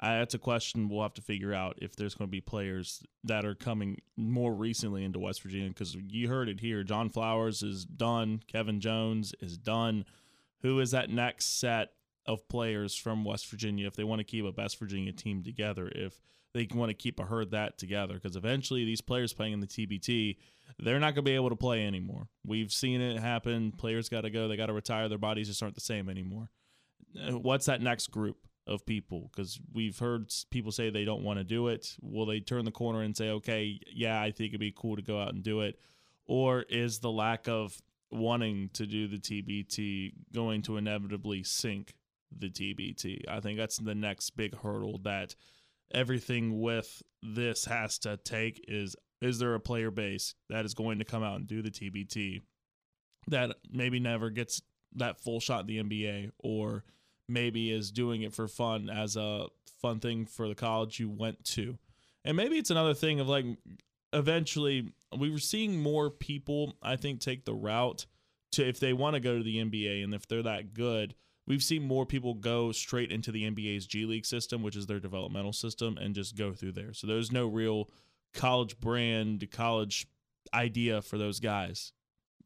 [0.03, 3.01] I that's a question we'll have to figure out if there's going to be players
[3.23, 6.83] that are coming more recently into West Virginia because you heard it here.
[6.83, 8.41] John Flowers is done.
[8.51, 10.03] Kevin Jones is done.
[10.61, 11.91] Who is that next set
[12.25, 15.89] of players from West Virginia if they want to keep a West Virginia team together?
[15.95, 16.19] If
[16.53, 19.67] they want to keep a herd that together because eventually these players playing in the
[19.67, 20.35] TBT,
[20.79, 22.27] they're not going to be able to play anymore.
[22.45, 23.71] We've seen it happen.
[23.71, 24.49] Players got to go.
[24.49, 25.07] They got to retire.
[25.07, 26.49] Their bodies just aren't the same anymore.
[27.17, 29.29] Uh, What's that next group of people?
[29.31, 31.95] Because we've heard people say they don't want to do it.
[32.01, 35.01] Will they turn the corner and say, okay, yeah, I think it'd be cool to
[35.01, 35.79] go out and do it?
[36.25, 37.77] Or is the lack of
[38.11, 41.95] wanting to do the TBT going to inevitably sink
[42.37, 43.23] the TBT?
[43.27, 45.35] I think that's the next big hurdle that
[45.93, 50.99] everything with this has to take is is there a player base that is going
[50.99, 52.41] to come out and do the TBT
[53.27, 54.61] that maybe never gets
[54.95, 56.83] that full shot in the NBA or
[57.27, 59.47] maybe is doing it for fun as a
[59.81, 61.77] fun thing for the college you went to.
[62.25, 63.45] And maybe it's another thing of like
[64.13, 68.05] eventually we were seeing more people I think take the route
[68.53, 71.15] to if they want to go to the NBA and if they're that good,
[71.47, 74.99] we've seen more people go straight into the NBA's G League system, which is their
[74.99, 76.93] developmental system, and just go through there.
[76.93, 77.89] So there's no real
[78.33, 80.07] college brand, college
[80.53, 81.93] idea for those guys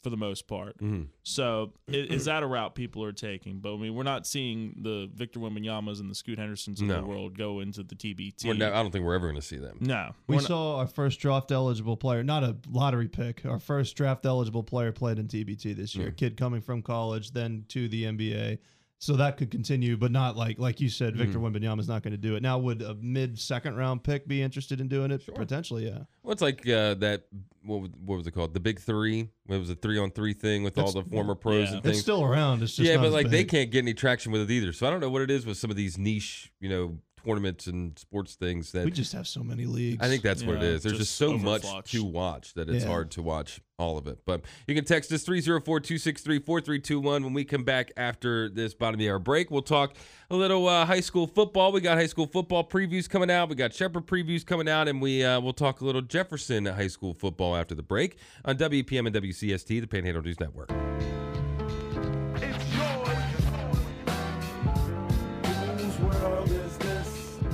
[0.04, 0.78] for the most part.
[0.78, 1.08] Mhm.
[1.24, 3.60] So i- is that a route people are taking?
[3.60, 7.02] But I mean, we're not seeing the Victor Wembanyama's and the Scoot Hendersons of No.
[7.02, 8.48] the world go into the TBT.
[8.48, 9.78] we're no, I don't think we're ever going to see them.
[9.82, 13.46] no, We we're not- saw our first draft eligible player, not a lottery pick.
[13.46, 16.08] Our first draft eligible player played in TBT this year.
[16.08, 16.14] Yeah.
[16.14, 18.60] Kid coming from college, then to the NBA.
[19.00, 21.16] So that could continue, but not like like you said.
[21.16, 21.56] Victor Mm-hmm.
[21.56, 22.42] Wembanyama is not going to do it.
[22.42, 25.24] Now, would a mid second round pick be interested in doing it?
[25.36, 26.06] Potentially, yeah.
[26.24, 27.26] Well, it's like uh, that.
[27.68, 28.54] What was, what was it called?
[28.54, 29.30] The Big Three.
[29.50, 31.76] It was a three on three thing with all the former pros yeah.
[31.76, 31.98] and things.
[31.98, 32.64] It's still around.
[32.64, 34.74] It's just yeah, but like they can't get any traction with it either.
[34.74, 37.68] So I don't know what it is with some of these niche, you know, tournaments
[37.68, 40.04] and sports things that We just have so many leagues.
[40.04, 40.84] I think that's what it is.
[40.84, 42.90] There's just, just so much to watch that it's Yeah.
[42.90, 44.20] hard to watch all of it.
[44.26, 48.96] But you can text us 304 263 4321 when we come back after this bottom
[48.96, 49.52] of the hour break.
[49.52, 49.96] We'll talk
[50.32, 51.72] a little uh, high school football.
[51.72, 53.50] We got high school football previews coming out.
[53.50, 54.88] We got Shepherd previews coming out.
[54.88, 58.58] And we, uh, we'll talk a little Jefferson high school football after the break on
[58.58, 60.72] WPM and WCST, the Panhandle News Network.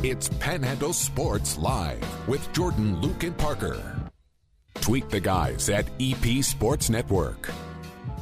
[0.04, 3.82] It's Panhandle Sports Live with Jordan, Luke, and Parker.
[4.82, 7.50] Tweet the guys at EP Sports Network.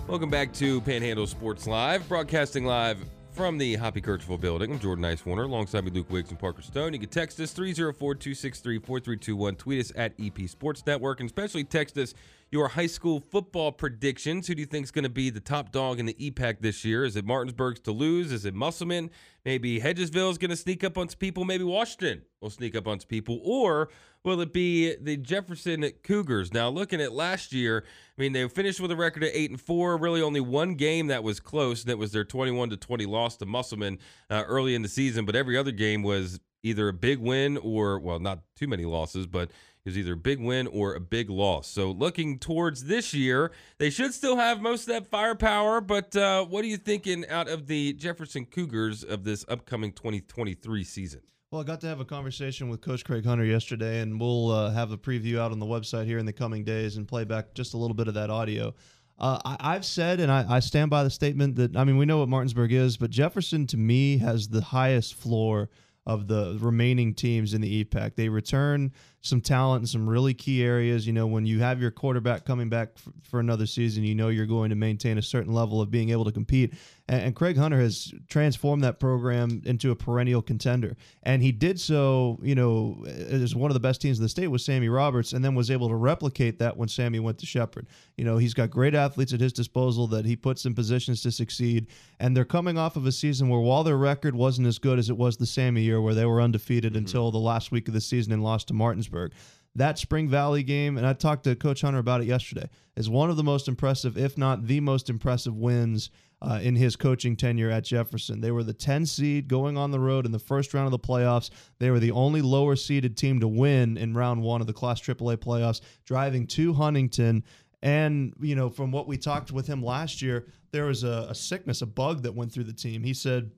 [0.07, 4.73] Welcome back to Panhandle Sports Live, broadcasting live from the Hoppy Kercheval building.
[4.73, 6.93] I'm Jordan Nicewarner, alongside me Luke Wiggs and Parker Stone.
[6.93, 12.13] You can text us 304-263-4321, tweet us at EP Sports Network, and especially text us
[12.51, 14.45] your high school football predictions.
[14.45, 16.85] Who do you think is going to be the top dog in the EPAC this
[16.85, 17.05] year?
[17.05, 18.31] Is it Martinsburg's to lose?
[18.31, 19.09] Is it Musselman?
[19.43, 21.45] Maybe Hedgesville is going to sneak up on some people.
[21.45, 23.41] Maybe Washington will sneak up on some people.
[23.43, 23.89] Or
[24.23, 26.53] will it be the Jefferson Cougars?
[26.53, 27.83] Now, looking at last year,
[28.17, 29.97] I mean, they finished with a record of eight and four.
[29.97, 31.83] Really, only one game that was close.
[31.85, 33.97] That was their twenty-one to twenty loss to Musselman
[34.29, 35.25] uh, early in the season.
[35.25, 39.25] But every other game was either a big win or, well, not too many losses,
[39.25, 39.49] but
[39.85, 41.67] was either a big win or a big loss.
[41.67, 45.81] So looking towards this year, they should still have most of that firepower.
[45.81, 50.83] But uh, what are you thinking out of the Jefferson Cougars of this upcoming 2023
[50.83, 51.21] season?
[51.51, 54.71] Well, I got to have a conversation with Coach Craig Hunter yesterday, and we'll uh,
[54.71, 57.53] have a preview out on the website here in the coming days and play back
[57.53, 58.73] just a little bit of that audio.
[59.19, 62.05] Uh, I, I've said, and I, I stand by the statement that I mean we
[62.05, 65.69] know what Martinsburg is, but Jefferson to me has the highest floor
[66.05, 68.15] of the remaining teams in the EPAC.
[68.15, 71.05] They return some talent in some really key areas.
[71.05, 74.29] You know, when you have your quarterback coming back f- for another season, you know
[74.29, 76.73] you're going to maintain a certain level of being able to compete.
[77.07, 80.95] And, and, Craig Hunter has transformed that program into a perennial contender.
[81.23, 84.47] And he did so, you know, as one of the best teams in the state
[84.47, 87.87] with Sammy Roberts, and then was able to replicate that when Sammy went to Shepherd.
[88.17, 91.31] You know, he's got great athletes at his disposal that he puts in positions to
[91.31, 91.87] succeed.
[92.19, 95.09] And they're coming off of a season where while their record wasn't as good as
[95.09, 96.99] it was the Sammy year, where they were undefeated mm-hmm.
[96.99, 98.73] until the last week of the season and lost to
[99.11, 99.33] Martinsburg
[99.75, 103.29] that Spring Valley game, and I talked to Coach Hunter about it yesterday, is one
[103.29, 106.09] of the most impressive, if not the most impressive wins
[106.41, 108.41] uh, in his coaching tenure at Jefferson.
[108.41, 110.99] They were the 10 seed going on the road in the first round of the
[110.99, 111.51] playoffs.
[111.79, 114.99] They were the only lower seeded team to win in round one of the Class
[114.99, 117.43] AAA playoffs, driving to Huntington.
[117.81, 121.35] And, you know, from what we talked with him last year, there was a, a
[121.35, 123.03] sickness, a bug that went through the team.
[123.03, 123.51] He said,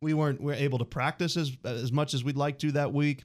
[0.00, 2.92] we weren't we were able to practice as as much as we'd like to that
[2.92, 3.24] week.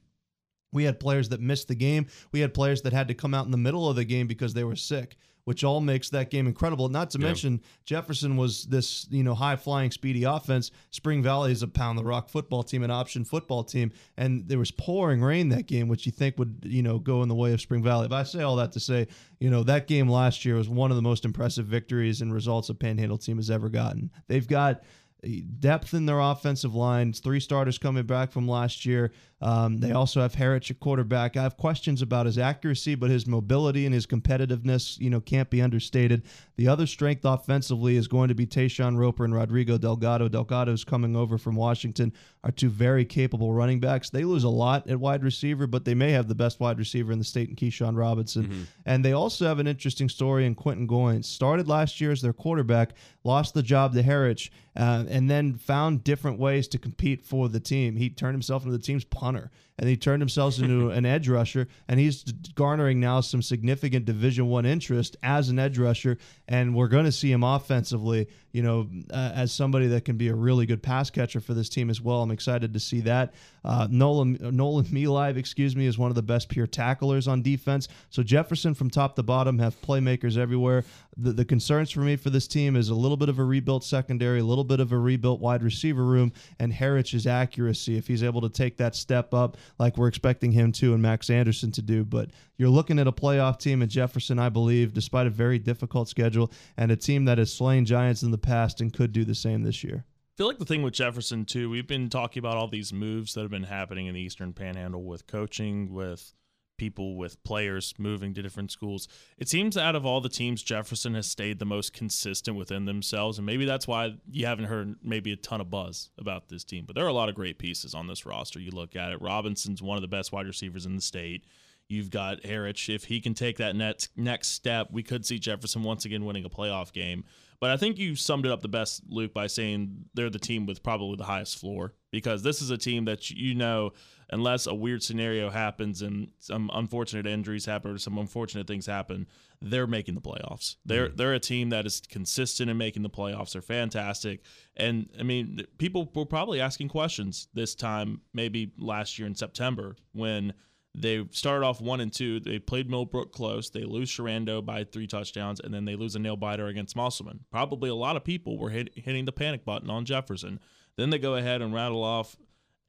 [0.73, 2.07] We had players that missed the game.
[2.31, 4.53] We had players that had to come out in the middle of the game because
[4.53, 6.89] they were sick, which all makes that game incredible.
[6.89, 7.27] Not to yeah.
[7.27, 10.71] mention Jefferson was this, you know, high flying, speedy offense.
[10.91, 14.59] Spring Valley is a pound the rock football team, an option football team, and there
[14.59, 17.53] was pouring rain that game, which you think would, you know, go in the way
[17.53, 18.07] of Spring Valley.
[18.07, 19.07] But I say all that to say,
[19.39, 22.69] you know, that game last year was one of the most impressive victories and results
[22.69, 24.11] a Panhandle team has ever gotten.
[24.27, 24.83] They've got
[25.23, 27.19] eh, depth in their offensive lines.
[27.19, 29.11] Three starters coming back from last year.
[29.43, 31.35] Um, they also have Harrich at quarterback.
[31.35, 35.49] I have questions about his accuracy, but his mobility and his competitiveness, you know, can't
[35.49, 36.23] be understated.
[36.55, 40.29] The other strength offensively is going to be Tayshawn Roper and Rodrigo Delgado.
[40.29, 42.13] Delgado's coming over from Washington
[42.45, 44.09] are two very capable running backs.
[44.09, 47.11] They lose a lot at wide receiver, but they may have the best wide receiver
[47.11, 48.45] in the state in Keyshawn Robinson.
[48.45, 48.63] Mm-hmm.
[48.85, 51.25] And they also have an interesting story in Quentin Goins.
[51.25, 52.93] Started last year as their quarterback,
[53.25, 57.59] lost the job to Harrich, uh, and then found different ways to compete for the
[57.59, 57.97] team.
[57.97, 61.67] He turned himself into the team's punter and he turned himself into an edge rusher
[61.87, 62.23] and he's
[62.55, 66.17] garnering now some significant division one interest as an edge rusher.
[66.47, 70.29] And we're going to see him offensively you know uh, as somebody that can be
[70.29, 72.21] a really good pass catcher for this team as well.
[72.21, 73.33] I'm excited to see that
[73.65, 77.87] uh, nolan nolan Melive, excuse me is one of the best pure tacklers on defense
[78.09, 80.83] so jefferson from top to bottom have playmakers everywhere
[81.17, 83.83] the, the concerns for me for this team is a little bit of a rebuilt
[83.83, 88.23] secondary a little bit of a rebuilt wide receiver room and Harrich's accuracy if he's
[88.23, 91.81] able to take that step up like we're expecting him to and Max Anderson to
[91.81, 92.03] do.
[92.03, 96.09] But you're looking at a playoff team at Jefferson, I believe, despite a very difficult
[96.09, 99.35] schedule, and a team that has slain Giants in the past and could do the
[99.35, 100.05] same this year.
[100.33, 103.35] I feel like the thing with Jefferson too, we've been talking about all these moves
[103.35, 106.33] that have been happening in the Eastern Panhandle with coaching, with
[106.79, 109.07] people with players moving to different schools.
[109.37, 113.37] It seems out of all the teams, Jefferson has stayed the most consistent within themselves,
[113.37, 116.85] and maybe that's why you haven't heard maybe a ton of buzz about this team.
[116.87, 118.59] But there are a lot of great pieces on this roster.
[118.59, 121.45] You look at it, Robinson's one of the best wide receivers in the state.
[121.89, 122.93] You've got Harrich.
[122.93, 126.45] If he can take that next next step, we could see Jefferson once again winning
[126.45, 127.23] a playoff game.
[127.63, 130.65] But I think you summed it up the best, Luke, by saying they're the team
[130.65, 133.93] with probably the highest floor because this is a team that you know
[134.29, 139.27] unless a weird scenario happens and some unfortunate injuries happen or some unfortunate things happen,
[139.61, 140.75] they're making the playoffs.
[140.85, 141.15] They're mm.
[141.15, 143.53] they're a team that is consistent in making the playoffs.
[143.53, 144.41] They're fantastic.
[144.75, 149.95] And I mean, people were probably asking questions this time, maybe last year in September
[150.11, 150.51] when
[150.95, 152.39] they started off one and two.
[152.39, 153.69] They played Millbrook close.
[153.69, 157.45] They lose Sherando by three touchdowns, and then they lose a nail biter against Musselman.
[157.51, 160.59] Probably a lot of people were hit, hitting the panic button on Jefferson.
[160.95, 162.35] Then they go ahead and rattle off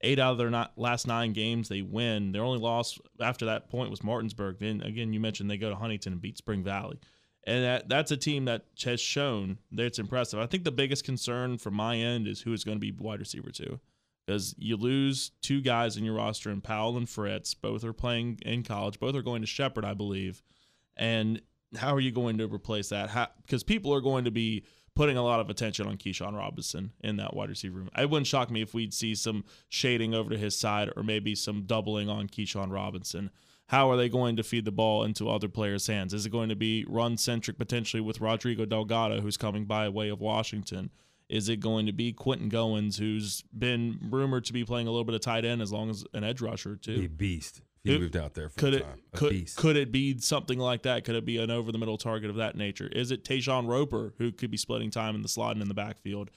[0.02, 2.32] eight out of their not, last nine games they win.
[2.32, 4.58] Their only loss after that point was Martinsburg.
[4.58, 6.98] Then again, you mentioned they go to Huntington and beat Spring Valley,
[7.46, 10.38] and that that's a team that has shown that it's impressive.
[10.38, 13.20] I think the biggest concern from my end is who is going to be wide
[13.20, 13.80] receiver two,
[14.26, 17.54] because you lose two guys in your roster in Powell and Fritz.
[17.54, 18.98] Both are playing in college.
[18.98, 20.42] Both are going to Shepherd, I believe,
[20.96, 21.40] and
[21.76, 23.32] how are you going to replace that?
[23.42, 27.16] Because people are going to be putting a lot of attention on Keyshawn Robinson in
[27.16, 27.90] that wide receiver room.
[27.98, 31.34] It wouldn't shock me if we'd see some shading over to his side or maybe
[31.34, 33.30] some doubling on Keyshawn Robinson.
[33.68, 36.14] How are they going to feed the ball into other players' hands?
[36.14, 40.10] Is it going to be run centric potentially with Rodrigo Delgado, who's coming by way
[40.10, 40.90] of Washington?
[41.28, 45.04] Is it going to be Quentin Goins, who's been rumored to be playing a little
[45.04, 47.02] bit of tight end as long as an edge rusher too?
[47.04, 47.62] A beast.
[47.82, 48.48] He it, moved out there.
[48.48, 51.04] could it could, could it be something like that?
[51.04, 52.86] Could it be an over the middle target of that nature?
[52.86, 55.74] Is it Tayshawn Roper who could be splitting time in the slot and in the
[55.74, 56.30] backfield?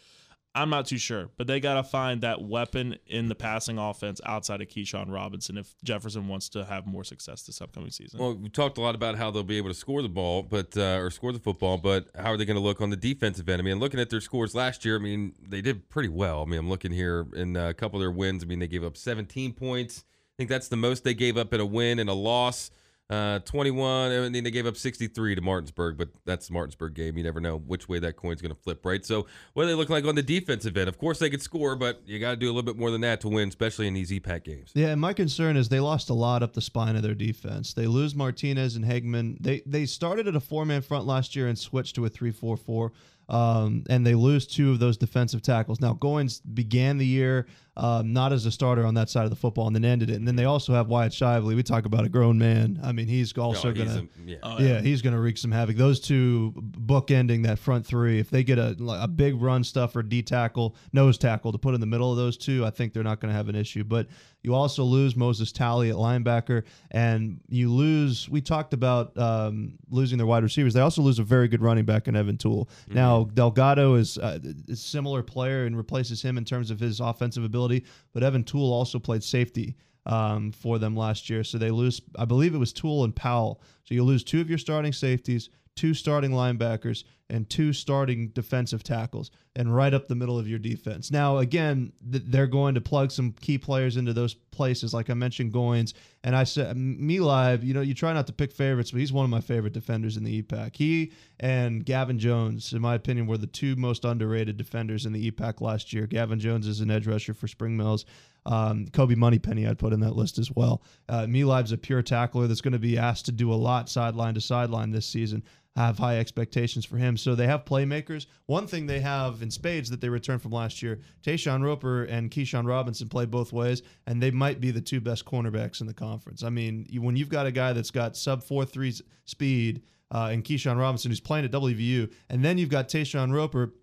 [0.56, 4.20] I'm not too sure, but they got to find that weapon in the passing offense
[4.26, 8.20] outside of Keyshawn Robinson if Jefferson wants to have more success this upcoming season.
[8.20, 10.76] Well, we talked a lot about how they'll be able to score the ball, but
[10.76, 13.48] uh, or score the football, but how are they going to look on the defensive
[13.48, 13.62] end?
[13.62, 16.42] I mean, looking at their scores last year, I mean, they did pretty well.
[16.42, 18.44] I mean, I'm looking here in a couple of their wins.
[18.44, 20.06] I mean, they gave up 17 points.
[20.08, 22.72] I think that's the most they gave up in a win and a loss.
[23.10, 27.18] Uh, 21, and then they gave up 63 to Martinsburg, but that's Martinsburg game.
[27.18, 29.06] You never know which way that coin's going to flip, right?
[29.06, 30.90] So, what do they look like on the defensive end?
[30.90, 33.00] Of course, they could score, but you got to do a little bit more than
[33.02, 34.72] that to win, especially in these EPAC games.
[34.76, 37.74] Yeah, and my concern is they lost a lot up the spine of their defense.
[37.74, 39.38] They lose Martinez and Hegman.
[39.40, 42.32] They they started at a four man front last year and switched to a three
[42.32, 42.92] four four.
[43.30, 45.82] Um, and they lose two of those defensive tackles.
[45.82, 47.46] Now Goins began the year
[47.78, 50.16] um, not as a starter on that side of the football and then ended it.
[50.16, 51.56] And then they also have Wyatt Shively.
[51.56, 52.80] We talk about a grown man.
[52.84, 54.38] I mean, he's also No, he's gonna a- yeah.
[54.42, 55.76] Oh, yeah, he's going to wreak some havoc.
[55.78, 60.02] Those two bookending that front three, if they get a a big run stuff or
[60.04, 63.04] D tackle, nose tackle to put in the middle of those two, I think they're
[63.04, 63.84] not going to have an issue.
[63.84, 64.08] But
[64.42, 68.30] you also lose Moses Talley at linebacker, and you lose.
[68.30, 70.74] We talked about um, losing their wide receivers.
[70.74, 72.70] They also lose a very good running back in Evan Toole.
[72.88, 74.40] Now Delgado is uh,
[74.72, 77.67] a similar player and replaces him in terms of his offensive ability,
[78.14, 79.76] but Evan Toole also played safety
[80.06, 81.44] um, for them last year.
[81.44, 83.62] So they lose, I believe it was Toole and Powell.
[83.84, 88.84] So you lose two of your starting safeties, two starting linebackers, and two starting defensive
[88.84, 91.12] tackles, and right up the middle of your defense.
[91.12, 95.14] Now, again, th- they're going to plug some key players into those places, like I
[95.14, 95.94] mentioned, Goins.
[96.24, 99.12] And I said, me live, you know, you try not to pick favorites, but he's
[99.12, 100.76] one of my favorite defenders in the EPAC.
[100.76, 105.32] He and Gavin Jones, in my opinion, were the two most underrated defenders in the
[105.32, 106.08] EPAC last year.
[106.08, 108.06] Gavin Jones is an edge rusher for Spring Mills.
[108.48, 110.82] Um, Kobe Moneypenny, I'd put in that list as well.
[111.10, 114.42] Uh, a pure tackler that's going to be asked to do a lot sideline to
[114.42, 115.44] sideline this season.
[115.76, 117.18] I have high expectations for him.
[117.18, 118.26] So they have playmakers.
[118.48, 122.32] One thing they have in spades that they returned from last year, Tayshawn Roper and
[122.32, 125.94] Keyshawn Robinson play both ways, and they might be the two best cornerbacks in the
[125.94, 126.42] conference.
[126.42, 128.94] I mean, when you've got a guy that's got sub four three
[129.26, 133.74] speed uh, and Keyshawn Robinson who's playing at WVU, and then you've got Tayshawn Roper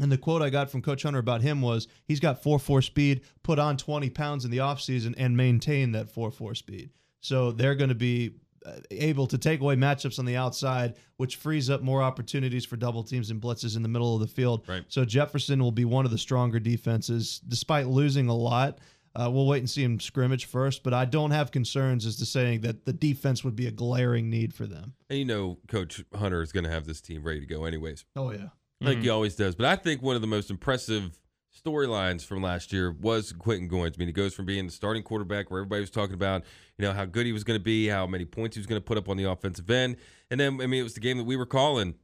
[0.00, 2.82] and the quote I got from Coach Hunter about him was he's got 4 4
[2.82, 6.90] speed, put on 20 pounds in the offseason, and maintain that 4 4 speed.
[7.20, 8.34] So they're going to be
[8.64, 12.76] uh, able to take away matchups on the outside, which frees up more opportunities for
[12.76, 14.68] double teams and blitzes in the middle of the field.
[14.68, 14.84] Right.
[14.88, 18.78] So Jefferson will be one of the stronger defenses, despite losing a lot.
[19.14, 22.26] Uh, we'll wait and see him scrimmage first, but I don't have concerns as to
[22.26, 24.94] saying that the defense would be a glaring need for them.
[25.08, 28.04] And you know, Coach Hunter is going to have this team ready to go, anyways.
[28.14, 28.50] Oh, yeah.
[28.80, 29.02] Like mm-hmm.
[29.02, 29.54] he always does.
[29.54, 31.18] But I think one of the most impressive
[31.64, 33.94] storylines from last year was Quentin Goins.
[33.94, 36.44] I mean, he goes from being the starting quarterback where everybody was talking about,
[36.78, 38.80] you know, how good he was going to be, how many points he was going
[38.80, 39.96] to put up on the offensive end.
[40.30, 41.94] And then, I mean, it was the game that we were calling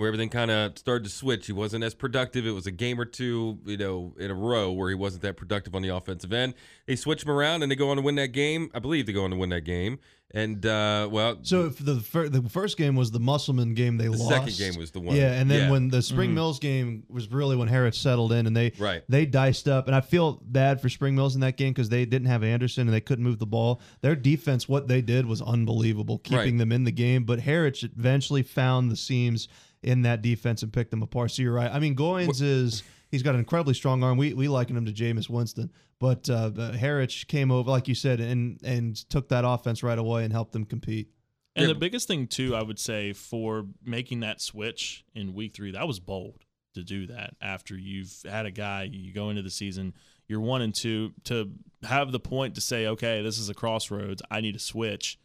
[0.00, 1.46] where everything kind of started to switch.
[1.46, 2.46] He wasn't as productive.
[2.46, 5.36] It was a game or two, you know, in a row where he wasn't that
[5.36, 6.54] productive on the offensive end.
[6.86, 8.70] They switch him around and they go on to win that game.
[8.74, 9.98] I believe they go on to win that game.
[10.32, 14.04] And, uh, well, So if the fir- the first game was the Musselman game, they
[14.04, 14.28] the lost.
[14.30, 15.16] second game was the one.
[15.16, 15.70] Yeah, and then Yeah.
[15.72, 19.02] when the Spring Mills game was really when Harris settled in, and they Right.
[19.08, 19.88] they diced up.
[19.88, 22.86] And I feel bad for Spring Mills in that game because they didn't have Anderson
[22.86, 23.80] and they couldn't move the ball.
[24.02, 26.58] Their defense, what they did was unbelievable, keeping Right.
[26.58, 27.24] them in the game.
[27.24, 29.48] But Harris eventually found the seams
[29.82, 31.30] in that defense and picked them apart.
[31.30, 31.70] So you're right.
[31.70, 34.18] I mean, Goins is he's got an incredibly strong arm.
[34.18, 38.20] We we liken him to Jameis Winston, but uh, Harris came over like you said
[38.20, 41.08] and and took that offense right away and helped them compete.
[41.56, 41.72] And Yeah.
[41.72, 45.86] the biggest thing too, I would say, for making that switch in week three, that
[45.86, 49.92] was bold to do that after you've had a guy, you go into the season,
[50.28, 51.50] you're one and two, to
[51.82, 55.18] have the point to say, okay, this is a crossroads, I need to switch.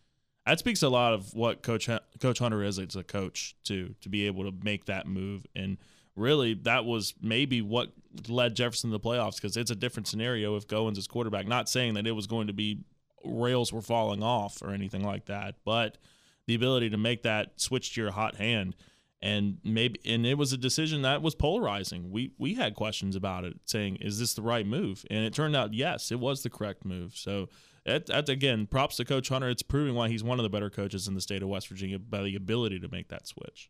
[0.46, 4.10] That speaks a lot of what Coach Coach Hunter is as a coach too, to
[4.10, 5.46] be able to make that move.
[5.56, 5.78] And
[6.16, 7.92] really, that was maybe what
[8.28, 11.48] led Jefferson to the playoffs because it's a different scenario if Goins is quarterback.
[11.48, 12.84] Not saying that it was going to be
[13.24, 15.98] rails were falling off or anything like that, but
[16.46, 18.76] the ability to make that switch to your hot hand
[19.22, 22.12] and maybe and it was a decision that was polarizing.
[22.12, 25.04] We we had questions about it saying is this the right move?
[25.10, 27.14] And it turned out yes, it was the correct move.
[27.16, 27.50] So
[27.86, 29.50] that, that again, props to Coach Hunter.
[29.50, 32.00] It's proving why he's one of the better coaches in the state of West Virginia
[32.00, 33.70] by the ability to make that switch.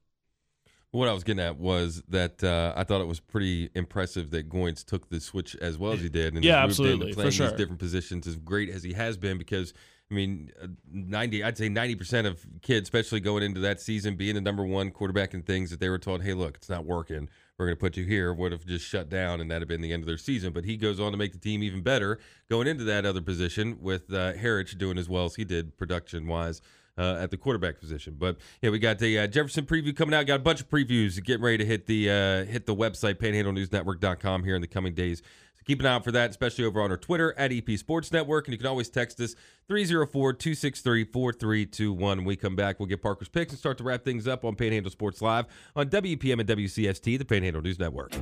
[0.92, 4.50] What I was getting at was that uh, I thought it was pretty impressive that
[4.50, 7.50] Goins took the switch as well as he did, and Yeah, absolutely, playing sure.
[7.50, 9.38] these different positions as great as he has been.
[9.38, 9.74] Because
[10.10, 14.16] I mean, uh, ninety, I'd say ninety percent of kids, especially going into that season,
[14.16, 16.86] being the number one quarterback and things that they were told, "Hey, look, it's not
[16.86, 17.28] working.
[17.58, 19.82] We're going to put you here." Would have just shut down, and that'd have been
[19.82, 20.54] the end of their season.
[20.54, 23.78] But he goes on to make the team even better, going into that other position
[23.82, 24.34] with uh,
[24.78, 26.62] doing as well as he did production wise
[26.98, 28.16] uh, at the quarterback position.
[28.18, 30.26] But yeah, we got the uh, Jefferson preview coming out.
[30.26, 34.44] Got a bunch of previews getting ready to hit the uh, hit the website panhandlenewsnetwork.com
[34.44, 35.22] here in the coming days.
[35.66, 38.48] Keep an eye out for that, especially over on our Twitter at EP Sports Network.
[38.48, 39.36] And you can always text us
[39.68, 42.18] 304 263 4321.
[42.18, 44.56] When we come back, we'll get Parker's picks and start to wrap things up on
[44.56, 45.46] Panhandle Sports Live
[45.76, 48.14] on WEPM and WCST, the Panhandle News Network.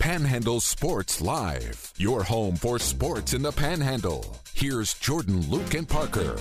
[0.00, 4.24] Panhandle Sports Live, your home for sports in the Panhandle.
[4.54, 6.36] Here's Jordan, Luke, and Parker.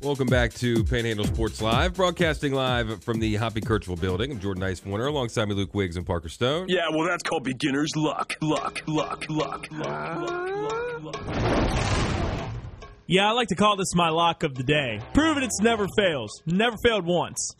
[0.00, 4.30] Welcome back to Panhandle Sports Live, broadcasting live from the Hoppy Kercheval building.
[4.30, 6.66] I'm Jordan Nicewarner, alongside me Luke Wiggs and Parker Stone.
[6.68, 8.36] Yeah, well, that's called beginner's luck.
[8.40, 11.78] Luck, luck, luck, luck, luck, luck, luck.
[13.08, 15.00] Yeah, I like to call this my lock of the day.
[15.14, 16.42] Proven it's never fails.
[16.46, 17.56] Never failed once.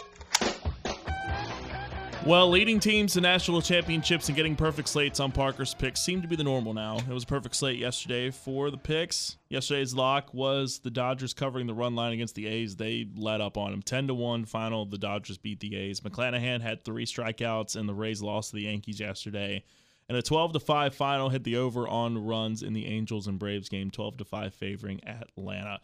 [2.28, 6.28] Well, leading teams to national championships and getting perfect slates on Parker's picks seem to
[6.28, 6.98] be the normal now.
[6.98, 9.38] It was a perfect slate yesterday for the picks.
[9.48, 12.76] Yesterday's lock was the Dodgers covering the run line against the A's.
[12.76, 13.80] They let up on them.
[13.80, 14.84] 10 to 1 final.
[14.84, 16.00] The Dodgers beat the A's.
[16.00, 19.64] McClanahan had three strikeouts, and the Rays lost to the Yankees yesterday.
[20.06, 23.38] And a 12 to 5 final hit the over on runs in the Angels and
[23.38, 25.80] Braves game, 12 to 5 favoring Atlanta.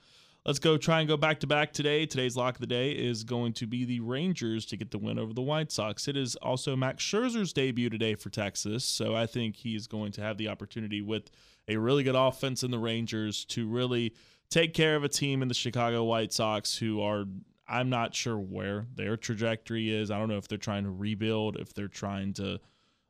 [0.46, 2.04] Let's go try and go back to back today.
[2.04, 5.18] Today's lock of the day is going to be the Rangers to get the win
[5.18, 6.06] over the White Sox.
[6.06, 10.20] It is also Max Scherzer's debut today for Texas, so I think he's going to
[10.20, 11.30] have the opportunity with
[11.66, 14.12] a really good offense in the Rangers to really
[14.50, 17.24] take care of a team in the Chicago White Sox who are
[17.66, 20.10] I'm not sure where their trajectory is.
[20.10, 22.60] I don't know if they're trying to rebuild, if they're trying to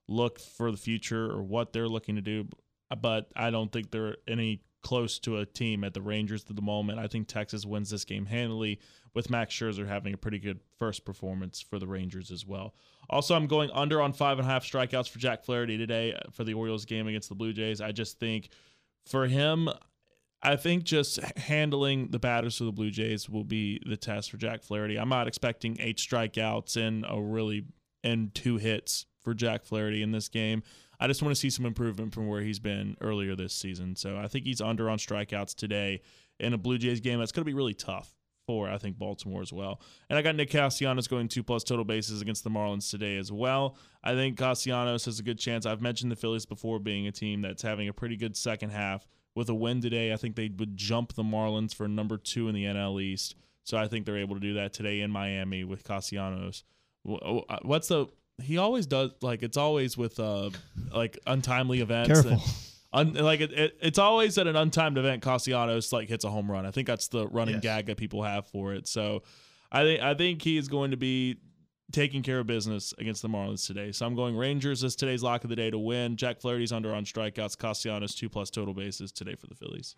[0.07, 2.47] look for the future or what they're looking to do,
[3.01, 6.63] but I don't think they're any close to a team at the Rangers at the
[6.63, 7.01] moment.
[7.01, 8.79] I think Texas wins this game handily
[9.15, 12.75] with Max Scherzer having a pretty good first performance for the Rangers as well.
[13.11, 16.45] Also, I'm going under on five and a half strikeouts for Jack Flaherty today for
[16.45, 17.81] the Orioles game against the Blue Jays.
[17.81, 18.51] I just think
[19.07, 19.69] for him,
[20.43, 24.37] I think just handling the batters for the Blue Jays will be the test for
[24.37, 24.99] Jack Flaherty.
[24.99, 27.65] I'm not expecting eight strikeouts and a really
[28.03, 30.63] and two hits for Jack Flaherty in this game.
[31.05, 33.95] I just want to see some improvement from where he's been earlier this season.
[33.95, 36.01] So I think he's under on strikeouts today
[36.41, 39.43] in a Blue Jays game that's going to be really tough for I think Baltimore
[39.43, 39.83] as well.
[40.09, 43.31] And I got Nick Castellanos going two plus total bases against the Marlins today as
[43.31, 43.77] well.
[44.03, 45.67] I think Castellanos has a good chance.
[45.67, 49.07] I've mentioned the Phillies before being a team that's having a pretty good second half.
[49.35, 52.55] With a win today, I think they would jump the Marlins for number two in
[52.55, 53.35] the NL East.
[53.63, 56.65] So I think they're able to do that today in Miami with Castellanos.
[57.07, 58.07] Uh, what's the
[58.43, 60.51] he always does like it's always with uh
[60.93, 62.13] like untimely events.
[62.13, 62.43] Careful.
[62.93, 65.23] And, un, like it, it, it's always at an untimed event.
[65.23, 66.67] Castellanos like hits a home run.
[66.67, 67.63] I think that's the running Yes.
[67.63, 68.87] gag that people have for it.
[68.89, 69.23] So
[69.73, 71.39] I think I think he is going to be
[71.93, 73.93] taking care of business against the Marlins today.
[73.93, 76.17] So I'm going Rangers as today's lock of the day to win.
[76.17, 77.57] Jack Flaherty's under on strikeouts.
[77.57, 79.95] Castellanos two plus total bases today for the Phillies.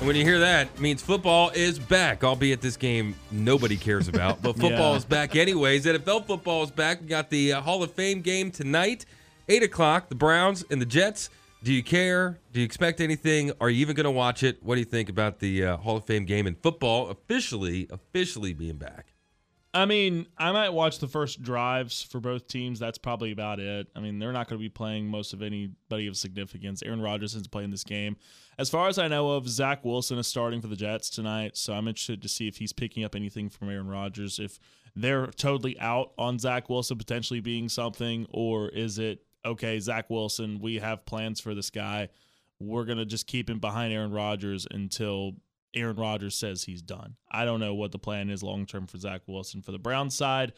[0.00, 4.08] And when you hear that, it means football is back, albeit this game nobody cares
[4.08, 4.40] about.
[4.40, 4.96] But football Yeah.
[4.96, 5.84] is back anyways.
[5.84, 7.02] NFL football is back.
[7.02, 9.04] We got the uh, Hall of Fame game tonight,
[9.50, 11.28] 8 o'clock, the Browns and the Jets.
[11.62, 12.38] Do you care?
[12.54, 13.52] Do you expect anything?
[13.60, 14.62] Are you even going to watch it?
[14.62, 18.54] What do you think about the uh, Hall of Fame game and football officially, officially
[18.54, 19.09] being back?
[19.72, 22.80] I mean, I might watch the first drives for both teams.
[22.80, 23.86] That's probably about it.
[23.94, 26.82] I mean, they're not going to be playing most of anybody of significance.
[26.82, 28.16] Aaron Rodgers isn't playing this game.
[28.58, 31.72] As far as I know of, Zach Wilson is starting for the Jets tonight, so
[31.72, 34.40] I'm interested to see if he's picking up anything from Aaron Rodgers.
[34.40, 34.58] If
[34.96, 40.58] they're totally out on Zach Wilson potentially being something, or is it okay, Zach Wilson,
[40.60, 42.08] we have plans for this guy.
[42.58, 45.36] We're going to just keep him behind Aaron Rodgers until
[45.74, 47.16] Aaron Rodgers says he's done.
[47.30, 49.62] I don't know what the plan is long term for Zach Wilson.
[49.62, 50.52] For the Browns side,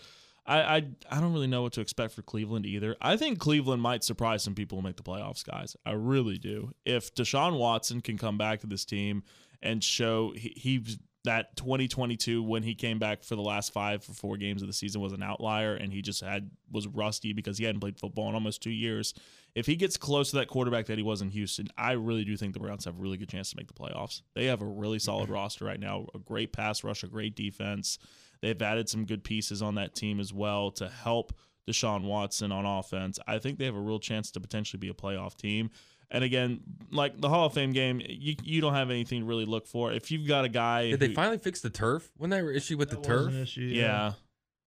[0.46, 0.76] I, I
[1.10, 2.96] I don't really know what to expect for Cleveland either.
[3.00, 5.76] I think Cleveland might surprise some people and make the playoffs, guys.
[5.86, 6.72] I really do.
[6.84, 9.22] If Deshaun Watson can come back to this team
[9.62, 14.14] and show he, he's that 2022 when he came back for the last five or
[14.14, 17.58] four games of the season was an outlier and he just had was rusty because
[17.58, 19.14] he hadn't played football in almost two years.
[19.54, 22.36] If he gets close to that quarterback that he was in Houston, I really do
[22.36, 24.22] think the Browns have a really good chance to make the playoffs.
[24.34, 27.98] They have a really solid roster right now, a great pass rush, a great defense.
[28.40, 31.32] They've added some good pieces on that team as well to help
[31.68, 33.18] Deshaun Watson on offense.
[33.26, 35.70] I think they have a real chance to potentially be a playoff team.
[36.12, 36.60] And again,
[36.90, 39.92] like the Hall of Fame game, you you don't have anything to really look for.
[39.92, 42.12] If you've got a guy, Did they finally fix the turf?
[42.18, 43.28] When they were issue with the was turf?
[43.28, 44.12] an issue, yeah.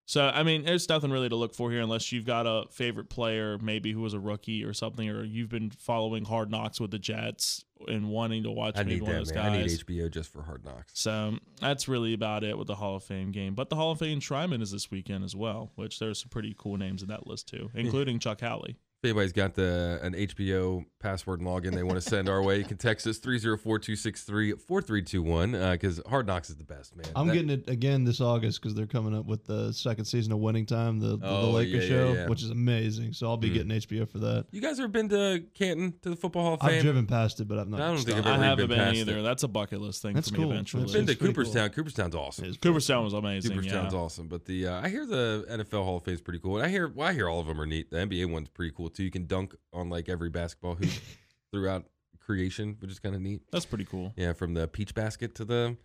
[0.07, 3.09] So I mean, there's nothing really to look for here unless you've got a favorite
[3.09, 6.91] player, maybe who was a rookie or something, or you've been following Hard Knocks with
[6.91, 9.51] the Jets and wanting to watch I maybe need one that, of those man.
[9.51, 9.69] I need.
[9.69, 10.91] HBO just for Hard Knocks.
[10.93, 13.55] So that's really about it with the Hall of Fame game.
[13.55, 16.55] But the Hall of Fame Enshrinement is this weekend as well, which there's some pretty
[16.57, 18.77] cool names in that list too, including Chuck Howley.
[19.05, 22.57] If anybody's got the an HBO password and login they want to send our way,
[22.57, 27.05] you can text us 304-263-4321 because Hard Knocks is the best, man.
[27.15, 30.33] I'm That- getting it again this August because they're coming up with the second season
[30.33, 32.27] of Winning Time, the, the, the Oh, Lakers yeah, yeah, show, yeah.
[32.27, 33.13] which is amazing.
[33.13, 33.53] So I'll be Mhm.
[33.53, 34.47] getting HBO for that.
[34.51, 36.69] You guys ever been to Canton to the Football Hall of Fame?
[36.71, 37.81] I've driven past it, but I've not.
[37.81, 39.19] I don't think I've ever I haven't been been past either.
[39.19, 39.21] it.
[39.21, 40.45] That's a bucket list thing That's for cool.
[40.45, 40.81] me eventually.
[40.83, 41.69] That's- been to It's pretty Cooperstown.
[41.69, 42.45] Cooperstown's awesome.
[42.45, 43.51] It's Cooperstown was amazing.
[43.51, 43.99] Cooperstown's yeah.
[43.99, 46.65] awesome, but the uh, I hear the NFL Hall of Fame is pretty cool, and
[46.65, 47.91] I hear well, I hear all of them are neat.
[47.91, 49.03] The NBA one's pretty cool too.
[49.03, 50.91] You can dunk on like every basketball hoop
[51.51, 51.85] throughout
[52.19, 53.41] creation, which is kind of neat.
[53.51, 54.13] That's pretty cool.
[54.17, 55.77] Yeah, from the peach basket to the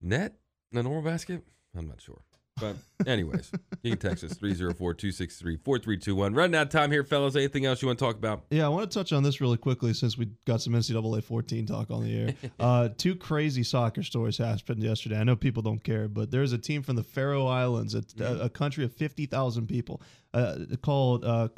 [0.00, 0.36] net,
[0.70, 1.42] the normal basket.
[1.76, 2.22] I'm not sure.
[2.60, 2.76] But
[3.06, 3.50] anyways,
[3.82, 6.36] you can text us 304-263-4321.
[6.36, 7.34] Running out of time here, fellas.
[7.34, 8.44] Anything else you want to talk about?
[8.50, 11.66] Yeah, I want to touch on this really quickly since we got some NCAA 14
[11.66, 12.34] talk on the air.
[12.60, 15.18] uh, two crazy soccer stories happened yesterday.
[15.18, 18.40] I know people don't care, but there's a team from the Faroe Islands, a, a,
[18.42, 20.02] a country of 50,000 people,
[20.34, 21.48] uh, called uh,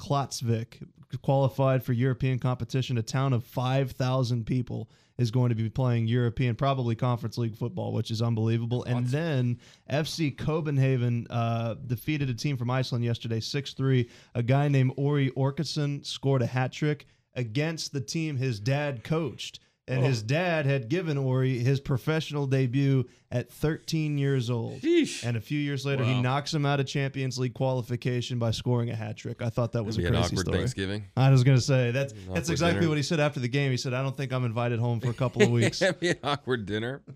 [1.23, 2.99] qualified for European competition.
[2.99, 4.89] A town of 5,000 people
[5.19, 8.85] is going to be playing European, probably Conference League football, which is unbelievable.
[8.85, 9.59] And then
[9.91, 14.09] FC Copenhagen uh, defeated a team from Iceland yesterday, 6 3.
[14.35, 19.61] A guy named Orri Óskarsson scored a hat trick against the team his dad coached.
[19.87, 24.81] And his dad had given Orri his professional debut at 13 years old.
[24.81, 25.25] Sheesh.
[25.25, 28.91] And a few years later, he knocks him out of Champions League qualification by scoring
[28.91, 29.43] a hat trick.
[29.43, 30.59] I thought that was Be a an crazy awkward story.
[30.59, 31.05] Thanksgiving.
[31.17, 32.89] I was going to say that's that's exactly dinner.
[32.91, 33.73] what he said after the game.
[33.73, 36.19] He said, "I don't think I'm invited home for a couple of weeks." Be an
[36.25, 37.03] awkward dinner.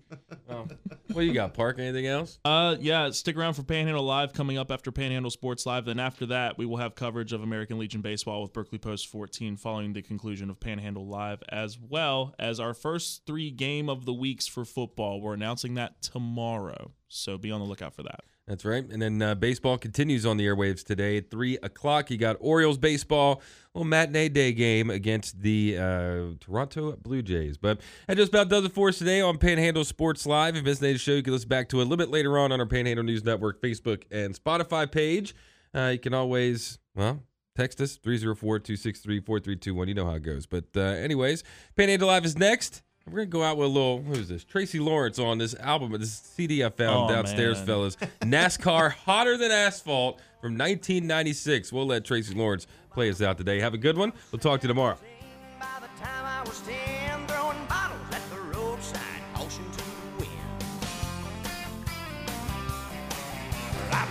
[0.51, 0.65] Oh.
[1.13, 1.77] What you got, Park?
[1.77, 2.39] Anything else?
[2.43, 5.85] Uh, yeah, stick around for Panhandle Live coming up after Panhandle Sports Live.
[5.85, 9.57] Then after that, we will have coverage of American Legion Baseball with Berkeley Post 14
[9.57, 14.13] following the conclusion of Panhandle Live, as well as our first three game of the
[14.13, 15.21] weeks for football.
[15.21, 18.21] We're announcing that tomorrow, so be on the lookout for that.
[18.49, 18.83] That's right.
[18.89, 22.09] And then uh, baseball continues on the airwaves today at 3 o'clock.
[22.09, 23.43] You got Orioles baseball,
[23.75, 27.59] a little matinee day game against the uh, Toronto Blue Jays.
[27.59, 30.55] But that just about does it for us today on Panhandle Sports Live.
[30.55, 32.39] If you missed today's show, you can listen back to it a little bit later
[32.39, 35.35] on on our Panhandle News Network Facebook and Spotify page.
[35.75, 37.21] Uh, you can always, well,
[37.59, 39.87] text us 304 263 4321.
[39.89, 40.45] You know how it goes.
[40.45, 41.43] But, uh, anyways,
[41.75, 42.83] Panhandle Live is next.
[43.05, 44.01] We're gonna go out with a little.
[44.03, 44.43] Who is this?
[44.43, 47.65] Tracy Lawrence on this album, this CD I found Oh, downstairs, man.
[47.65, 47.97] fellas.
[48.21, 51.73] NASCAR Hotter Than Asphalt from 1996.
[51.73, 53.59] We'll let Tracy Lawrence play us out today.
[53.59, 54.13] Have a good one.
[54.31, 54.97] We'll talk to you tomorrow.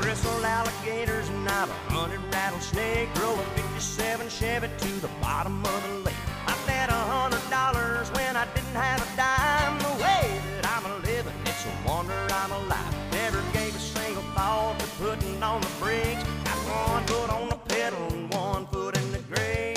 [0.00, 3.08] Bristled alligators and I've a hunted rattlesnake.
[3.16, 6.14] A 57 Chevy to the bottom of the lake.
[6.46, 9.78] I bet a hundred dollars when I didn't have a dime.
[9.78, 12.94] The way that I'm a living, it's a wonder I'm alive.
[13.12, 16.22] Never gave a single thought to putting on the brakes.
[16.44, 16.58] Got
[16.90, 19.76] one foot on the pedal and one foot in the grave.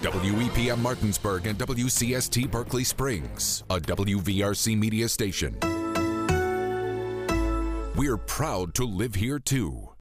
[0.00, 5.56] WEPM Martinsburg and WCST Berkeley Springs, a WVRC media station.
[8.00, 9.90] We're proud to live here too.